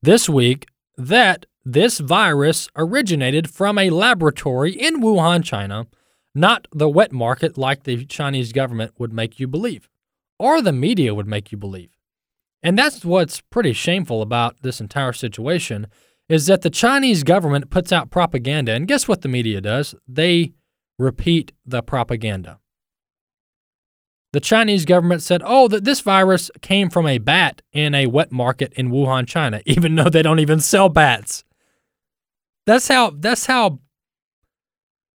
this 0.00 0.28
week 0.28 0.68
that 0.96 1.46
this 1.64 1.98
virus 1.98 2.68
originated 2.76 3.50
from 3.50 3.78
a 3.78 3.90
laboratory 3.90 4.70
in 4.70 5.00
Wuhan, 5.00 5.42
China, 5.42 5.88
not 6.36 6.68
the 6.70 6.88
wet 6.88 7.10
market 7.10 7.58
like 7.58 7.82
the 7.82 8.04
Chinese 8.04 8.52
government 8.52 8.92
would 8.96 9.12
make 9.12 9.40
you 9.40 9.48
believe, 9.48 9.88
or 10.38 10.62
the 10.62 10.70
media 10.70 11.16
would 11.16 11.26
make 11.26 11.50
you 11.50 11.58
believe. 11.58 11.90
And 12.62 12.78
that's 12.78 13.04
what's 13.04 13.40
pretty 13.40 13.72
shameful 13.72 14.22
about 14.22 14.62
this 14.62 14.80
entire 14.80 15.12
situation 15.12 15.88
is 16.28 16.46
that 16.46 16.62
the 16.62 16.70
Chinese 16.70 17.24
government 17.24 17.70
puts 17.70 17.90
out 17.90 18.08
propaganda, 18.08 18.70
and 18.70 18.86
guess 18.86 19.08
what 19.08 19.22
the 19.22 19.28
media 19.28 19.60
does? 19.60 19.96
They 20.06 20.52
repeat 20.96 21.50
the 21.66 21.82
propaganda. 21.82 22.60
The 24.32 24.40
Chinese 24.40 24.84
government 24.84 25.22
said, 25.22 25.42
"Oh, 25.44 25.68
that 25.68 25.84
this 25.84 26.00
virus 26.00 26.50
came 26.62 26.88
from 26.88 27.06
a 27.06 27.18
bat 27.18 27.62
in 27.72 27.94
a 27.94 28.06
wet 28.06 28.32
market 28.32 28.72
in 28.74 28.90
Wuhan, 28.90 29.26
China," 29.26 29.60
even 29.66 29.94
though 29.94 30.08
they 30.08 30.22
don't 30.22 30.40
even 30.40 30.60
sell 30.60 30.88
bats. 30.88 31.44
That's 32.66 32.88
how 32.88 33.10
that's 33.10 33.46
how 33.46 33.80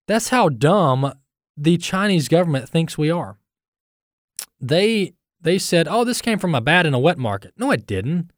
that's 0.06 0.28
how 0.28 0.48
dumb 0.48 1.12
the 1.56 1.78
Chinese 1.78 2.28
government 2.28 2.68
thinks 2.68 2.98
we 2.98 3.10
are. 3.10 3.38
They 4.60 5.14
they 5.40 5.58
said, 5.58 5.88
"Oh, 5.88 6.04
this 6.04 6.20
came 6.20 6.38
from 6.38 6.54
a 6.54 6.60
bat 6.60 6.86
in 6.86 6.94
a 6.94 6.98
wet 6.98 7.18
market." 7.18 7.54
No, 7.56 7.70
it 7.70 7.86
didn't. 7.86 8.30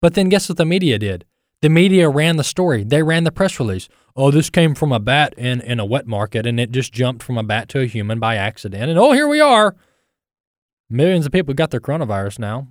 But 0.00 0.14
then 0.14 0.28
guess 0.28 0.48
what 0.48 0.58
the 0.58 0.64
media 0.64 0.98
did? 0.98 1.24
The 1.62 1.68
media 1.68 2.08
ran 2.08 2.36
the 2.36 2.44
story. 2.44 2.82
They 2.82 3.04
ran 3.04 3.22
the 3.22 3.30
press 3.30 3.60
release. 3.60 3.88
Oh, 4.16 4.32
this 4.32 4.50
came 4.50 4.74
from 4.74 4.90
a 4.90 4.98
bat 4.98 5.32
in, 5.38 5.60
in 5.60 5.78
a 5.78 5.86
wet 5.86 6.08
market 6.08 6.44
and 6.44 6.58
it 6.58 6.72
just 6.72 6.92
jumped 6.92 7.22
from 7.22 7.38
a 7.38 7.44
bat 7.44 7.68
to 7.70 7.80
a 7.80 7.86
human 7.86 8.18
by 8.18 8.34
accident. 8.34 8.90
And 8.90 8.98
oh, 8.98 9.12
here 9.12 9.28
we 9.28 9.40
are. 9.40 9.76
Millions 10.92 11.24
of 11.24 11.32
people 11.32 11.54
got 11.54 11.70
their 11.70 11.80
coronavirus 11.80 12.38
now. 12.38 12.68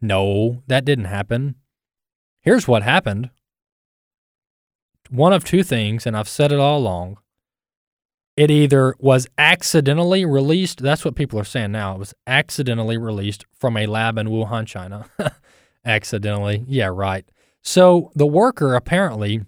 No, 0.00 0.62
that 0.66 0.84
didn't 0.86 1.04
happen. 1.04 1.56
Here's 2.40 2.66
what 2.66 2.82
happened. 2.82 3.28
One 5.10 5.32
of 5.32 5.44
two 5.44 5.62
things, 5.62 6.06
and 6.06 6.16
I've 6.16 6.28
said 6.28 6.50
it 6.50 6.58
all 6.58 6.78
along. 6.78 7.18
It 8.36 8.50
either 8.50 8.94
was 8.98 9.26
accidentally 9.36 10.24
released, 10.24 10.82
that's 10.82 11.04
what 11.04 11.14
people 11.14 11.38
are 11.38 11.44
saying 11.44 11.72
now. 11.72 11.94
It 11.94 11.98
was 11.98 12.14
accidentally 12.26 12.96
released 12.96 13.44
from 13.52 13.76
a 13.76 13.86
lab 13.86 14.16
in 14.16 14.28
Wuhan, 14.28 14.66
China. 14.66 15.04
accidentally. 15.84 16.64
Yeah, 16.66 16.90
right. 16.92 17.30
So 17.62 18.10
the 18.14 18.26
worker 18.26 18.74
apparently 18.74 19.44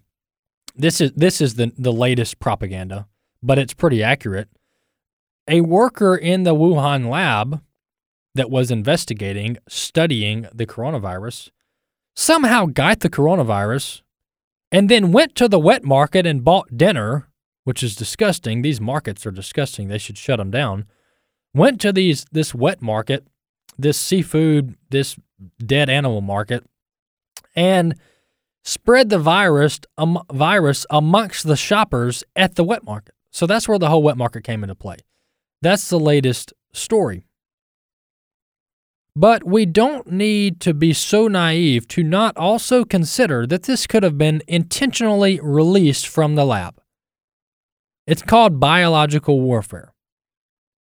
this 0.74 1.00
is 1.00 1.12
this 1.12 1.40
is 1.40 1.54
the 1.54 1.72
the 1.76 1.92
latest 1.92 2.38
propaganda, 2.38 3.06
but 3.42 3.58
it's 3.58 3.74
pretty 3.74 4.02
accurate. 4.02 4.48
A 5.48 5.60
worker 5.60 6.16
in 6.16 6.44
the 6.44 6.54
Wuhan 6.54 7.08
lab 7.08 7.60
that 8.34 8.50
was 8.50 8.70
investigating, 8.70 9.58
studying 9.68 10.46
the 10.54 10.66
coronavirus, 10.66 11.50
somehow 12.14 12.66
got 12.66 13.00
the 13.00 13.10
coronavirus 13.10 14.02
and 14.70 14.88
then 14.88 15.12
went 15.12 15.34
to 15.34 15.48
the 15.48 15.58
wet 15.58 15.84
market 15.84 16.26
and 16.26 16.44
bought 16.44 16.76
dinner, 16.76 17.28
which 17.64 17.82
is 17.82 17.94
disgusting. 17.94 18.62
These 18.62 18.80
markets 18.80 19.26
are 19.26 19.30
disgusting. 19.30 19.88
They 19.88 19.98
should 19.98 20.18
shut 20.18 20.38
them 20.38 20.50
down. 20.50 20.86
Went 21.54 21.80
to 21.82 21.92
these 21.92 22.24
this 22.32 22.54
wet 22.54 22.80
market, 22.80 23.26
this 23.78 23.98
seafood, 23.98 24.76
this 24.90 25.16
dead 25.64 25.90
animal 25.90 26.22
market, 26.22 26.64
and 27.54 27.94
spread 28.64 29.10
the 29.10 29.18
virus 29.18 29.80
um, 29.98 30.22
virus 30.32 30.86
amongst 30.88 31.46
the 31.46 31.56
shoppers 31.56 32.24
at 32.34 32.54
the 32.54 32.64
wet 32.64 32.84
market. 32.84 33.14
So 33.30 33.46
that's 33.46 33.68
where 33.68 33.78
the 33.78 33.88
whole 33.88 34.02
wet 34.02 34.16
market 34.16 34.44
came 34.44 34.62
into 34.62 34.74
play. 34.74 34.96
That's 35.62 35.88
the 35.88 36.00
latest 36.00 36.52
story. 36.74 37.24
But 39.14 39.44
we 39.44 39.64
don't 39.64 40.10
need 40.10 40.58
to 40.60 40.74
be 40.74 40.92
so 40.92 41.28
naive 41.28 41.86
to 41.88 42.02
not 42.02 42.36
also 42.36 42.84
consider 42.84 43.46
that 43.46 43.64
this 43.64 43.86
could 43.86 44.02
have 44.02 44.18
been 44.18 44.42
intentionally 44.48 45.38
released 45.42 46.08
from 46.08 46.34
the 46.34 46.44
lab. 46.44 46.80
It's 48.06 48.22
called 48.22 48.58
biological 48.58 49.40
warfare. 49.40 49.92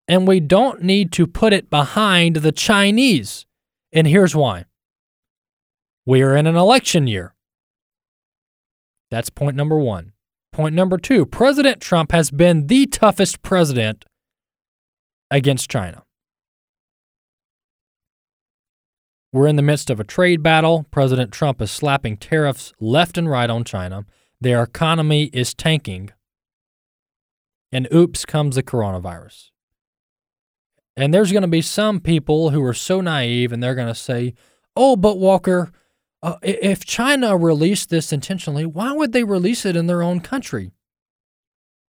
And 0.09 0.29
we 0.29 0.41
don't 0.41 0.83
need 0.83 1.11
to 1.13 1.27
put 1.27 1.53
it 1.53 1.71
behind 1.71 2.37
the 2.37 2.53
Chinese. 2.53 3.47
And 3.93 4.07
here's 4.07 4.37
why 4.37 4.67
we 6.05 6.23
are 6.23 6.37
in 6.37 6.47
an 6.47 6.57
election 6.57 7.07
year. 7.07 7.35
That's 9.11 9.31
point 9.31 9.57
number 9.57 9.79
one. 9.79 10.13
Point 10.53 10.75
number 10.75 10.99
two 10.99 11.27
President 11.27 11.81
Trump 11.81 12.13
has 12.13 12.31
been 12.31 12.67
the 12.67 12.87
toughest 12.87 13.43
president 13.43 14.05
against 15.31 15.71
China. 15.71 16.03
We're 19.33 19.49
in 19.49 19.57
the 19.57 19.63
midst 19.63 19.91
of 19.91 20.01
a 20.01 20.05
trade 20.05 20.43
battle. 20.43 20.87
President 20.91 21.33
Trump 21.33 21.61
is 21.61 21.71
slapping 21.71 22.17
tariffs 22.17 22.73
left 22.81 23.19
and 23.19 23.29
right 23.29 23.51
on 23.51 23.65
China. 23.65 24.07
Their 24.41 24.63
economy 24.63 25.25
is 25.33 25.53
tanking. 25.53 26.11
And 27.71 27.89
oops 27.93 28.25
comes 28.25 28.55
the 28.55 28.63
coronavirus. 28.63 29.51
And 30.97 31.13
there's 31.13 31.33
going 31.33 31.43
to 31.43 31.49
be 31.49 31.61
some 31.61 32.01
people 32.01 32.51
who 32.51 32.65
are 32.65 32.73
so 32.73 33.01
naive 33.01 33.53
and 33.53 33.63
they're 33.63 33.75
going 33.75 33.89
to 33.89 33.95
say, 33.95 34.33
oh, 34.75 34.97
but 34.97 35.19
Walker, 35.19 35.71
uh, 36.23 36.37
if 36.43 36.85
China 36.85 37.37
released 37.37 37.91
this 37.91 38.13
intentionally, 38.13 38.65
why 38.65 38.93
would 38.93 39.13
they 39.13 39.25
release 39.25 39.67
it 39.67 39.77
in 39.77 39.87
their 39.87 40.03
own 40.03 40.21
country? 40.21 40.71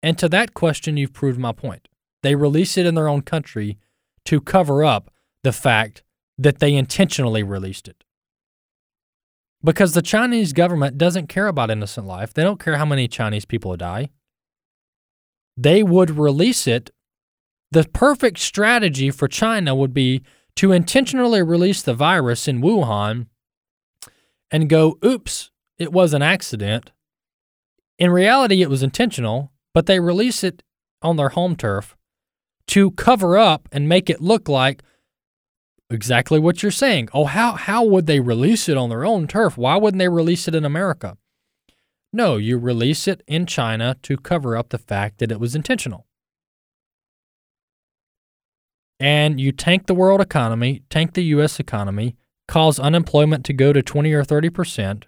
And 0.02 0.16
to 0.18 0.28
that 0.30 0.54
question, 0.54 0.96
you've 0.96 1.12
proved 1.12 1.38
my 1.38 1.52
point. 1.52 1.88
They 2.24 2.34
release 2.34 2.78
it 2.78 2.86
in 2.86 2.94
their 2.94 3.06
own 3.06 3.20
country 3.20 3.76
to 4.24 4.40
cover 4.40 4.82
up 4.82 5.10
the 5.42 5.52
fact 5.52 6.02
that 6.38 6.58
they 6.58 6.74
intentionally 6.74 7.42
released 7.42 7.86
it. 7.86 8.02
Because 9.62 9.92
the 9.92 10.00
Chinese 10.00 10.54
government 10.54 10.96
doesn't 10.96 11.28
care 11.28 11.48
about 11.48 11.70
innocent 11.70 12.06
life. 12.06 12.32
They 12.32 12.42
don't 12.42 12.58
care 12.58 12.78
how 12.78 12.86
many 12.86 13.08
Chinese 13.08 13.44
people 13.44 13.76
die. 13.76 14.08
They 15.54 15.82
would 15.82 16.12
release 16.12 16.66
it. 16.66 16.90
The 17.70 17.84
perfect 17.84 18.38
strategy 18.38 19.10
for 19.10 19.28
China 19.28 19.74
would 19.74 19.92
be 19.92 20.22
to 20.56 20.72
intentionally 20.72 21.42
release 21.42 21.82
the 21.82 21.92
virus 21.92 22.48
in 22.48 22.62
Wuhan 22.62 23.26
and 24.50 24.70
go, 24.70 24.96
oops, 25.04 25.50
it 25.76 25.92
was 25.92 26.14
an 26.14 26.22
accident. 26.22 26.90
In 27.98 28.10
reality, 28.10 28.62
it 28.62 28.70
was 28.70 28.82
intentional, 28.82 29.52
but 29.74 29.84
they 29.84 30.00
release 30.00 30.42
it 30.42 30.62
on 31.02 31.16
their 31.16 31.28
home 31.28 31.54
turf 31.54 31.94
to 32.68 32.90
cover 32.92 33.36
up 33.36 33.68
and 33.72 33.88
make 33.88 34.08
it 34.08 34.20
look 34.20 34.48
like 34.48 34.82
exactly 35.90 36.38
what 36.38 36.62
you're 36.62 36.72
saying. 36.72 37.08
Oh, 37.12 37.24
how, 37.24 37.52
how 37.52 37.84
would 37.84 38.06
they 38.06 38.20
release 38.20 38.68
it 38.68 38.76
on 38.76 38.88
their 38.88 39.04
own 39.04 39.26
turf? 39.26 39.56
Why 39.56 39.76
wouldn't 39.76 39.98
they 39.98 40.08
release 40.08 40.48
it 40.48 40.54
in 40.54 40.64
America? 40.64 41.16
No, 42.12 42.36
you 42.36 42.58
release 42.58 43.08
it 43.08 43.22
in 43.26 43.46
China 43.46 43.96
to 44.02 44.16
cover 44.16 44.56
up 44.56 44.68
the 44.68 44.78
fact 44.78 45.18
that 45.18 45.32
it 45.32 45.40
was 45.40 45.54
intentional. 45.54 46.06
And 49.00 49.40
you 49.40 49.50
tank 49.50 49.86
the 49.86 49.94
world 49.94 50.20
economy, 50.20 50.82
tank 50.88 51.14
the 51.14 51.24
U.S. 51.24 51.58
economy, 51.58 52.16
cause 52.46 52.78
unemployment 52.78 53.44
to 53.46 53.52
go 53.52 53.72
to 53.72 53.82
20 53.82 54.12
or 54.12 54.22
30 54.22 54.50
percent, 54.50 55.06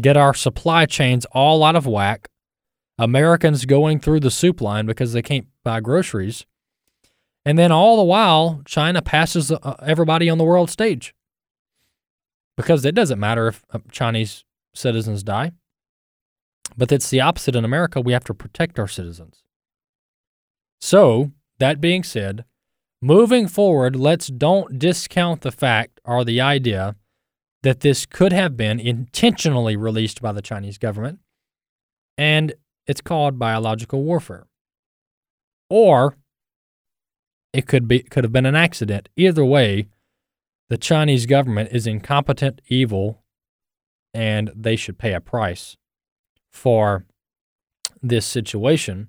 get 0.00 0.16
our 0.16 0.34
supply 0.34 0.86
chains 0.86 1.24
all 1.32 1.64
out 1.64 1.76
of 1.76 1.86
whack, 1.86 2.28
Americans 2.98 3.64
going 3.64 3.98
through 3.98 4.20
the 4.20 4.30
soup 4.30 4.60
line 4.60 4.86
because 4.86 5.12
they 5.12 5.22
can't 5.22 5.46
buy 5.64 5.80
groceries, 5.80 6.44
and 7.44 7.58
then 7.58 7.70
all 7.70 7.96
the 7.96 8.04
while, 8.04 8.62
China 8.64 9.02
passes 9.02 9.52
uh, 9.52 9.76
everybody 9.82 10.30
on 10.30 10.38
the 10.38 10.44
world 10.44 10.70
stage 10.70 11.14
because 12.56 12.84
it 12.84 12.94
doesn't 12.94 13.20
matter 13.20 13.48
if 13.48 13.64
uh, 13.72 13.78
Chinese 13.90 14.44
citizens 14.74 15.22
die. 15.22 15.52
But 16.76 16.90
it's 16.90 17.10
the 17.10 17.20
opposite 17.20 17.54
in 17.54 17.64
America. 17.64 18.00
We 18.00 18.14
have 18.14 18.24
to 18.24 18.34
protect 18.34 18.78
our 18.78 18.88
citizens. 18.88 19.44
So, 20.80 21.32
that 21.58 21.80
being 21.80 22.02
said, 22.02 22.44
moving 23.00 23.46
forward, 23.46 23.94
let's 23.94 24.28
don't 24.28 24.78
discount 24.78 25.42
the 25.42 25.52
fact 25.52 26.00
or 26.04 26.24
the 26.24 26.40
idea 26.40 26.96
that 27.62 27.80
this 27.80 28.06
could 28.06 28.32
have 28.32 28.56
been 28.56 28.80
intentionally 28.80 29.76
released 29.76 30.20
by 30.20 30.32
the 30.32 30.42
Chinese 30.42 30.78
government, 30.78 31.20
and 32.18 32.54
it's 32.86 33.00
called 33.00 33.38
biological 33.38 34.02
warfare. 34.02 34.46
Or 35.70 36.16
it 37.54 37.66
could 37.66 37.86
be 37.86 38.00
could 38.00 38.24
have 38.24 38.32
been 38.32 38.46
an 38.46 38.56
accident. 38.56 39.08
Either 39.16 39.44
way, 39.44 39.86
the 40.68 40.76
Chinese 40.76 41.24
government 41.24 41.70
is 41.72 41.86
incompetent, 41.86 42.60
evil, 42.68 43.22
and 44.12 44.50
they 44.54 44.76
should 44.76 44.98
pay 44.98 45.14
a 45.14 45.20
price 45.20 45.76
for 46.52 47.06
this 48.02 48.26
situation. 48.26 49.08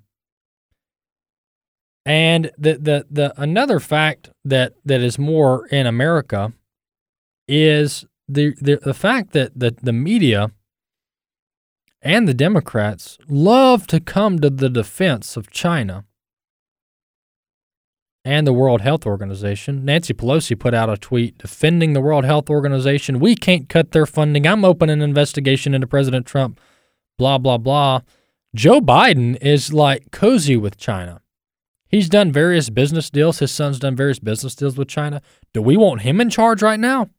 And 2.04 2.52
the, 2.56 2.74
the, 2.74 3.06
the 3.10 3.40
another 3.40 3.80
fact 3.80 4.30
that, 4.44 4.74
that 4.84 5.00
is 5.00 5.18
more 5.18 5.66
in 5.66 5.86
America 5.86 6.52
is 7.48 8.04
the 8.28 8.54
the, 8.60 8.76
the 8.76 8.94
fact 8.94 9.32
that 9.32 9.58
the, 9.58 9.74
the 9.82 9.92
media 9.92 10.52
and 12.00 12.28
the 12.28 12.34
Democrats 12.34 13.18
love 13.28 13.88
to 13.88 13.98
come 13.98 14.38
to 14.38 14.50
the 14.50 14.68
defense 14.68 15.36
of 15.36 15.50
China 15.50 16.04
and 18.26 18.44
the 18.44 18.52
World 18.52 18.80
Health 18.80 19.06
Organization. 19.06 19.84
Nancy 19.84 20.12
Pelosi 20.12 20.58
put 20.58 20.74
out 20.74 20.90
a 20.90 20.96
tweet 20.96 21.38
defending 21.38 21.92
the 21.92 22.00
World 22.00 22.24
Health 22.24 22.50
Organization. 22.50 23.20
We 23.20 23.36
can't 23.36 23.68
cut 23.68 23.92
their 23.92 24.04
funding. 24.04 24.48
I'm 24.48 24.64
opening 24.64 24.94
an 24.94 25.02
investigation 25.02 25.74
into 25.74 25.86
President 25.86 26.26
Trump. 26.26 26.60
Blah, 27.18 27.38
blah, 27.38 27.56
blah. 27.56 28.00
Joe 28.52 28.80
Biden 28.80 29.40
is 29.40 29.72
like 29.72 30.10
cozy 30.10 30.56
with 30.56 30.76
China. 30.76 31.22
He's 31.86 32.08
done 32.08 32.32
various 32.32 32.68
business 32.68 33.10
deals. 33.10 33.38
His 33.38 33.52
son's 33.52 33.78
done 33.78 33.94
various 33.94 34.18
business 34.18 34.56
deals 34.56 34.76
with 34.76 34.88
China. 34.88 35.22
Do 35.54 35.62
we 35.62 35.76
want 35.76 36.02
him 36.02 36.20
in 36.20 36.28
charge 36.28 36.62
right 36.62 36.80
now? 36.80 37.10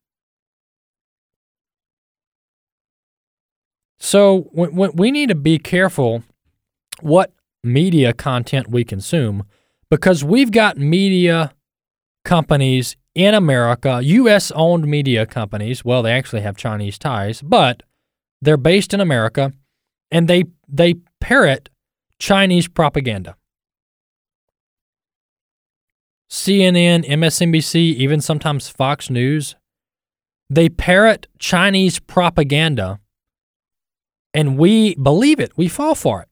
So 3.98 4.50
we 4.54 5.10
need 5.10 5.30
to 5.30 5.36
be 5.36 5.58
careful 5.58 6.24
what 7.00 7.32
media 7.64 8.12
content 8.14 8.70
we 8.70 8.84
consume 8.84 9.46
because 9.90 10.24
we've 10.24 10.52
got 10.52 10.78
media 10.78 11.54
companies 12.24 12.96
in 13.16 13.34
America, 13.34 14.00
US 14.04 14.52
owned 14.52 14.86
media 14.86 15.26
companies. 15.26 15.84
Well, 15.84 16.04
they 16.04 16.12
actually 16.12 16.42
have 16.42 16.56
Chinese 16.58 17.00
ties, 17.00 17.42
but 17.42 17.84
they're 18.42 18.58
based 18.58 18.94
in 18.94 19.02
America 19.02 19.54
and 20.12 20.28
they 20.28 20.46
they 20.68 20.96
parrot 21.20 21.70
Chinese 22.20 22.68
propaganda. 22.68 23.36
CNN, 26.30 27.06
MSNBC, 27.06 27.76
even 27.76 28.20
sometimes 28.20 28.68
Fox 28.68 29.10
News, 29.10 29.56
they 30.50 30.68
parrot 30.68 31.28
Chinese 31.40 32.00
propaganda 32.00 33.00
and 34.34 34.58
we 34.58 34.94
believe 34.96 35.40
it. 35.40 35.58
We 35.58 35.68
fall 35.68 35.96
for 35.96 36.22
it. 36.22 36.27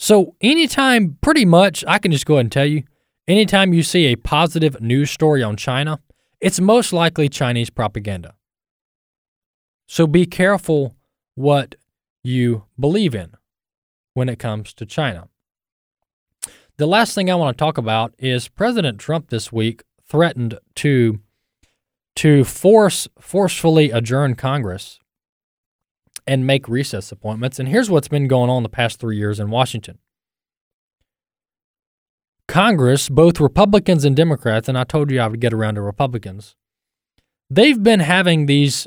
So, 0.00 0.36
anytime, 0.40 1.18
pretty 1.20 1.44
much, 1.44 1.84
I 1.86 1.98
can 1.98 2.12
just 2.12 2.24
go 2.24 2.34
ahead 2.34 2.46
and 2.46 2.52
tell 2.52 2.64
you, 2.64 2.84
anytime 3.26 3.72
you 3.72 3.82
see 3.82 4.06
a 4.06 4.16
positive 4.16 4.80
news 4.80 5.10
story 5.10 5.42
on 5.42 5.56
China, 5.56 5.98
it's 6.40 6.60
most 6.60 6.92
likely 6.92 7.28
Chinese 7.28 7.68
propaganda. 7.68 8.34
So, 9.88 10.06
be 10.06 10.24
careful 10.24 10.94
what 11.34 11.74
you 12.22 12.64
believe 12.78 13.12
in 13.12 13.32
when 14.14 14.28
it 14.28 14.38
comes 14.38 14.72
to 14.74 14.86
China. 14.86 15.28
The 16.76 16.86
last 16.86 17.16
thing 17.16 17.28
I 17.28 17.34
want 17.34 17.58
to 17.58 17.60
talk 17.60 17.76
about 17.76 18.14
is 18.18 18.46
President 18.46 19.00
Trump 19.00 19.30
this 19.30 19.52
week 19.52 19.82
threatened 20.08 20.58
to 20.76 21.18
to 22.14 22.44
force 22.44 23.08
forcefully 23.20 23.90
adjourn 23.90 24.34
Congress 24.34 25.00
and 26.28 26.46
make 26.46 26.68
recess 26.68 27.10
appointments. 27.10 27.58
And 27.58 27.70
here's 27.70 27.90
what's 27.90 28.06
been 28.06 28.28
going 28.28 28.50
on 28.50 28.62
the 28.62 28.68
past 28.68 29.00
three 29.00 29.16
years 29.16 29.40
in 29.40 29.50
Washington 29.50 29.98
Congress, 32.46 33.08
both 33.08 33.40
Republicans 33.40 34.04
and 34.04 34.14
Democrats, 34.14 34.68
and 34.68 34.78
I 34.78 34.84
told 34.84 35.10
you 35.10 35.20
I 35.20 35.26
would 35.26 35.40
get 35.40 35.52
around 35.52 35.74
to 35.74 35.82
Republicans, 35.82 36.54
they've 37.50 37.82
been 37.82 38.00
having 38.00 38.46
these. 38.46 38.86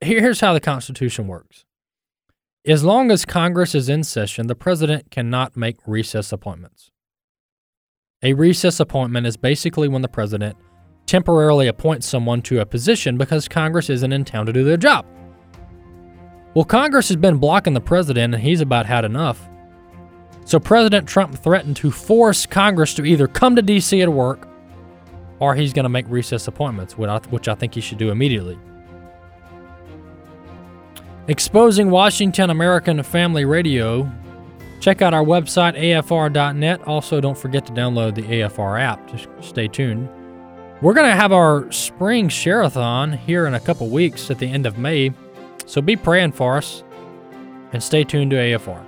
Here's 0.00 0.40
how 0.40 0.52
the 0.52 0.60
Constitution 0.60 1.26
works. 1.26 1.64
As 2.66 2.84
long 2.84 3.10
as 3.10 3.24
Congress 3.24 3.74
is 3.74 3.88
in 3.88 4.04
session, 4.04 4.46
the 4.46 4.54
president 4.54 5.10
cannot 5.10 5.56
make 5.56 5.76
recess 5.86 6.32
appointments. 6.32 6.90
A 8.22 8.34
recess 8.34 8.80
appointment 8.80 9.26
is 9.26 9.36
basically 9.36 9.88
when 9.88 10.02
the 10.02 10.08
president 10.08 10.56
temporarily 11.06 11.66
appoints 11.66 12.06
someone 12.06 12.42
to 12.42 12.60
a 12.60 12.66
position 12.66 13.16
because 13.16 13.48
Congress 13.48 13.90
isn't 13.90 14.12
in 14.12 14.24
town 14.24 14.46
to 14.46 14.52
do 14.52 14.64
their 14.64 14.76
job. 14.76 15.06
Well, 16.58 16.64
Congress 16.64 17.06
has 17.06 17.16
been 17.16 17.36
blocking 17.36 17.74
the 17.74 17.80
president, 17.80 18.34
and 18.34 18.42
he's 18.42 18.60
about 18.60 18.84
had 18.84 19.04
enough. 19.04 19.48
So 20.44 20.58
President 20.58 21.06
Trump 21.06 21.38
threatened 21.38 21.76
to 21.76 21.92
force 21.92 22.46
Congress 22.46 22.94
to 22.94 23.04
either 23.04 23.28
come 23.28 23.54
to 23.54 23.62
D.C. 23.62 24.02
at 24.02 24.08
work 24.08 24.48
or 25.38 25.54
he's 25.54 25.72
going 25.72 25.84
to 25.84 25.88
make 25.88 26.04
recess 26.08 26.48
appointments, 26.48 26.98
which 26.98 27.46
I 27.46 27.54
think 27.54 27.74
he 27.74 27.80
should 27.80 27.98
do 27.98 28.10
immediately. 28.10 28.58
Exposing 31.28 31.90
Washington 31.90 32.50
American 32.50 33.04
Family 33.04 33.44
Radio. 33.44 34.10
Check 34.80 35.00
out 35.00 35.14
our 35.14 35.22
website, 35.22 35.78
afr.net. 35.78 36.82
Also, 36.88 37.20
don't 37.20 37.38
forget 37.38 37.66
to 37.66 37.72
download 37.72 38.16
the 38.16 38.22
AFR 38.22 38.80
app. 38.80 39.08
Just 39.08 39.28
stay 39.42 39.68
tuned. 39.68 40.08
We're 40.82 40.94
going 40.94 41.08
to 41.08 41.14
have 41.14 41.30
our 41.30 41.70
spring 41.70 42.28
share-a-thon 42.28 43.12
here 43.12 43.46
in 43.46 43.54
a 43.54 43.60
couple 43.60 43.88
weeks 43.90 44.28
at 44.28 44.40
the 44.40 44.48
end 44.48 44.66
of 44.66 44.76
May. 44.76 45.12
So 45.68 45.82
be 45.82 45.96
praying 45.96 46.32
for 46.32 46.56
us 46.56 46.82
and 47.74 47.82
stay 47.82 48.02
tuned 48.02 48.30
to 48.30 48.38
AFR. 48.38 48.87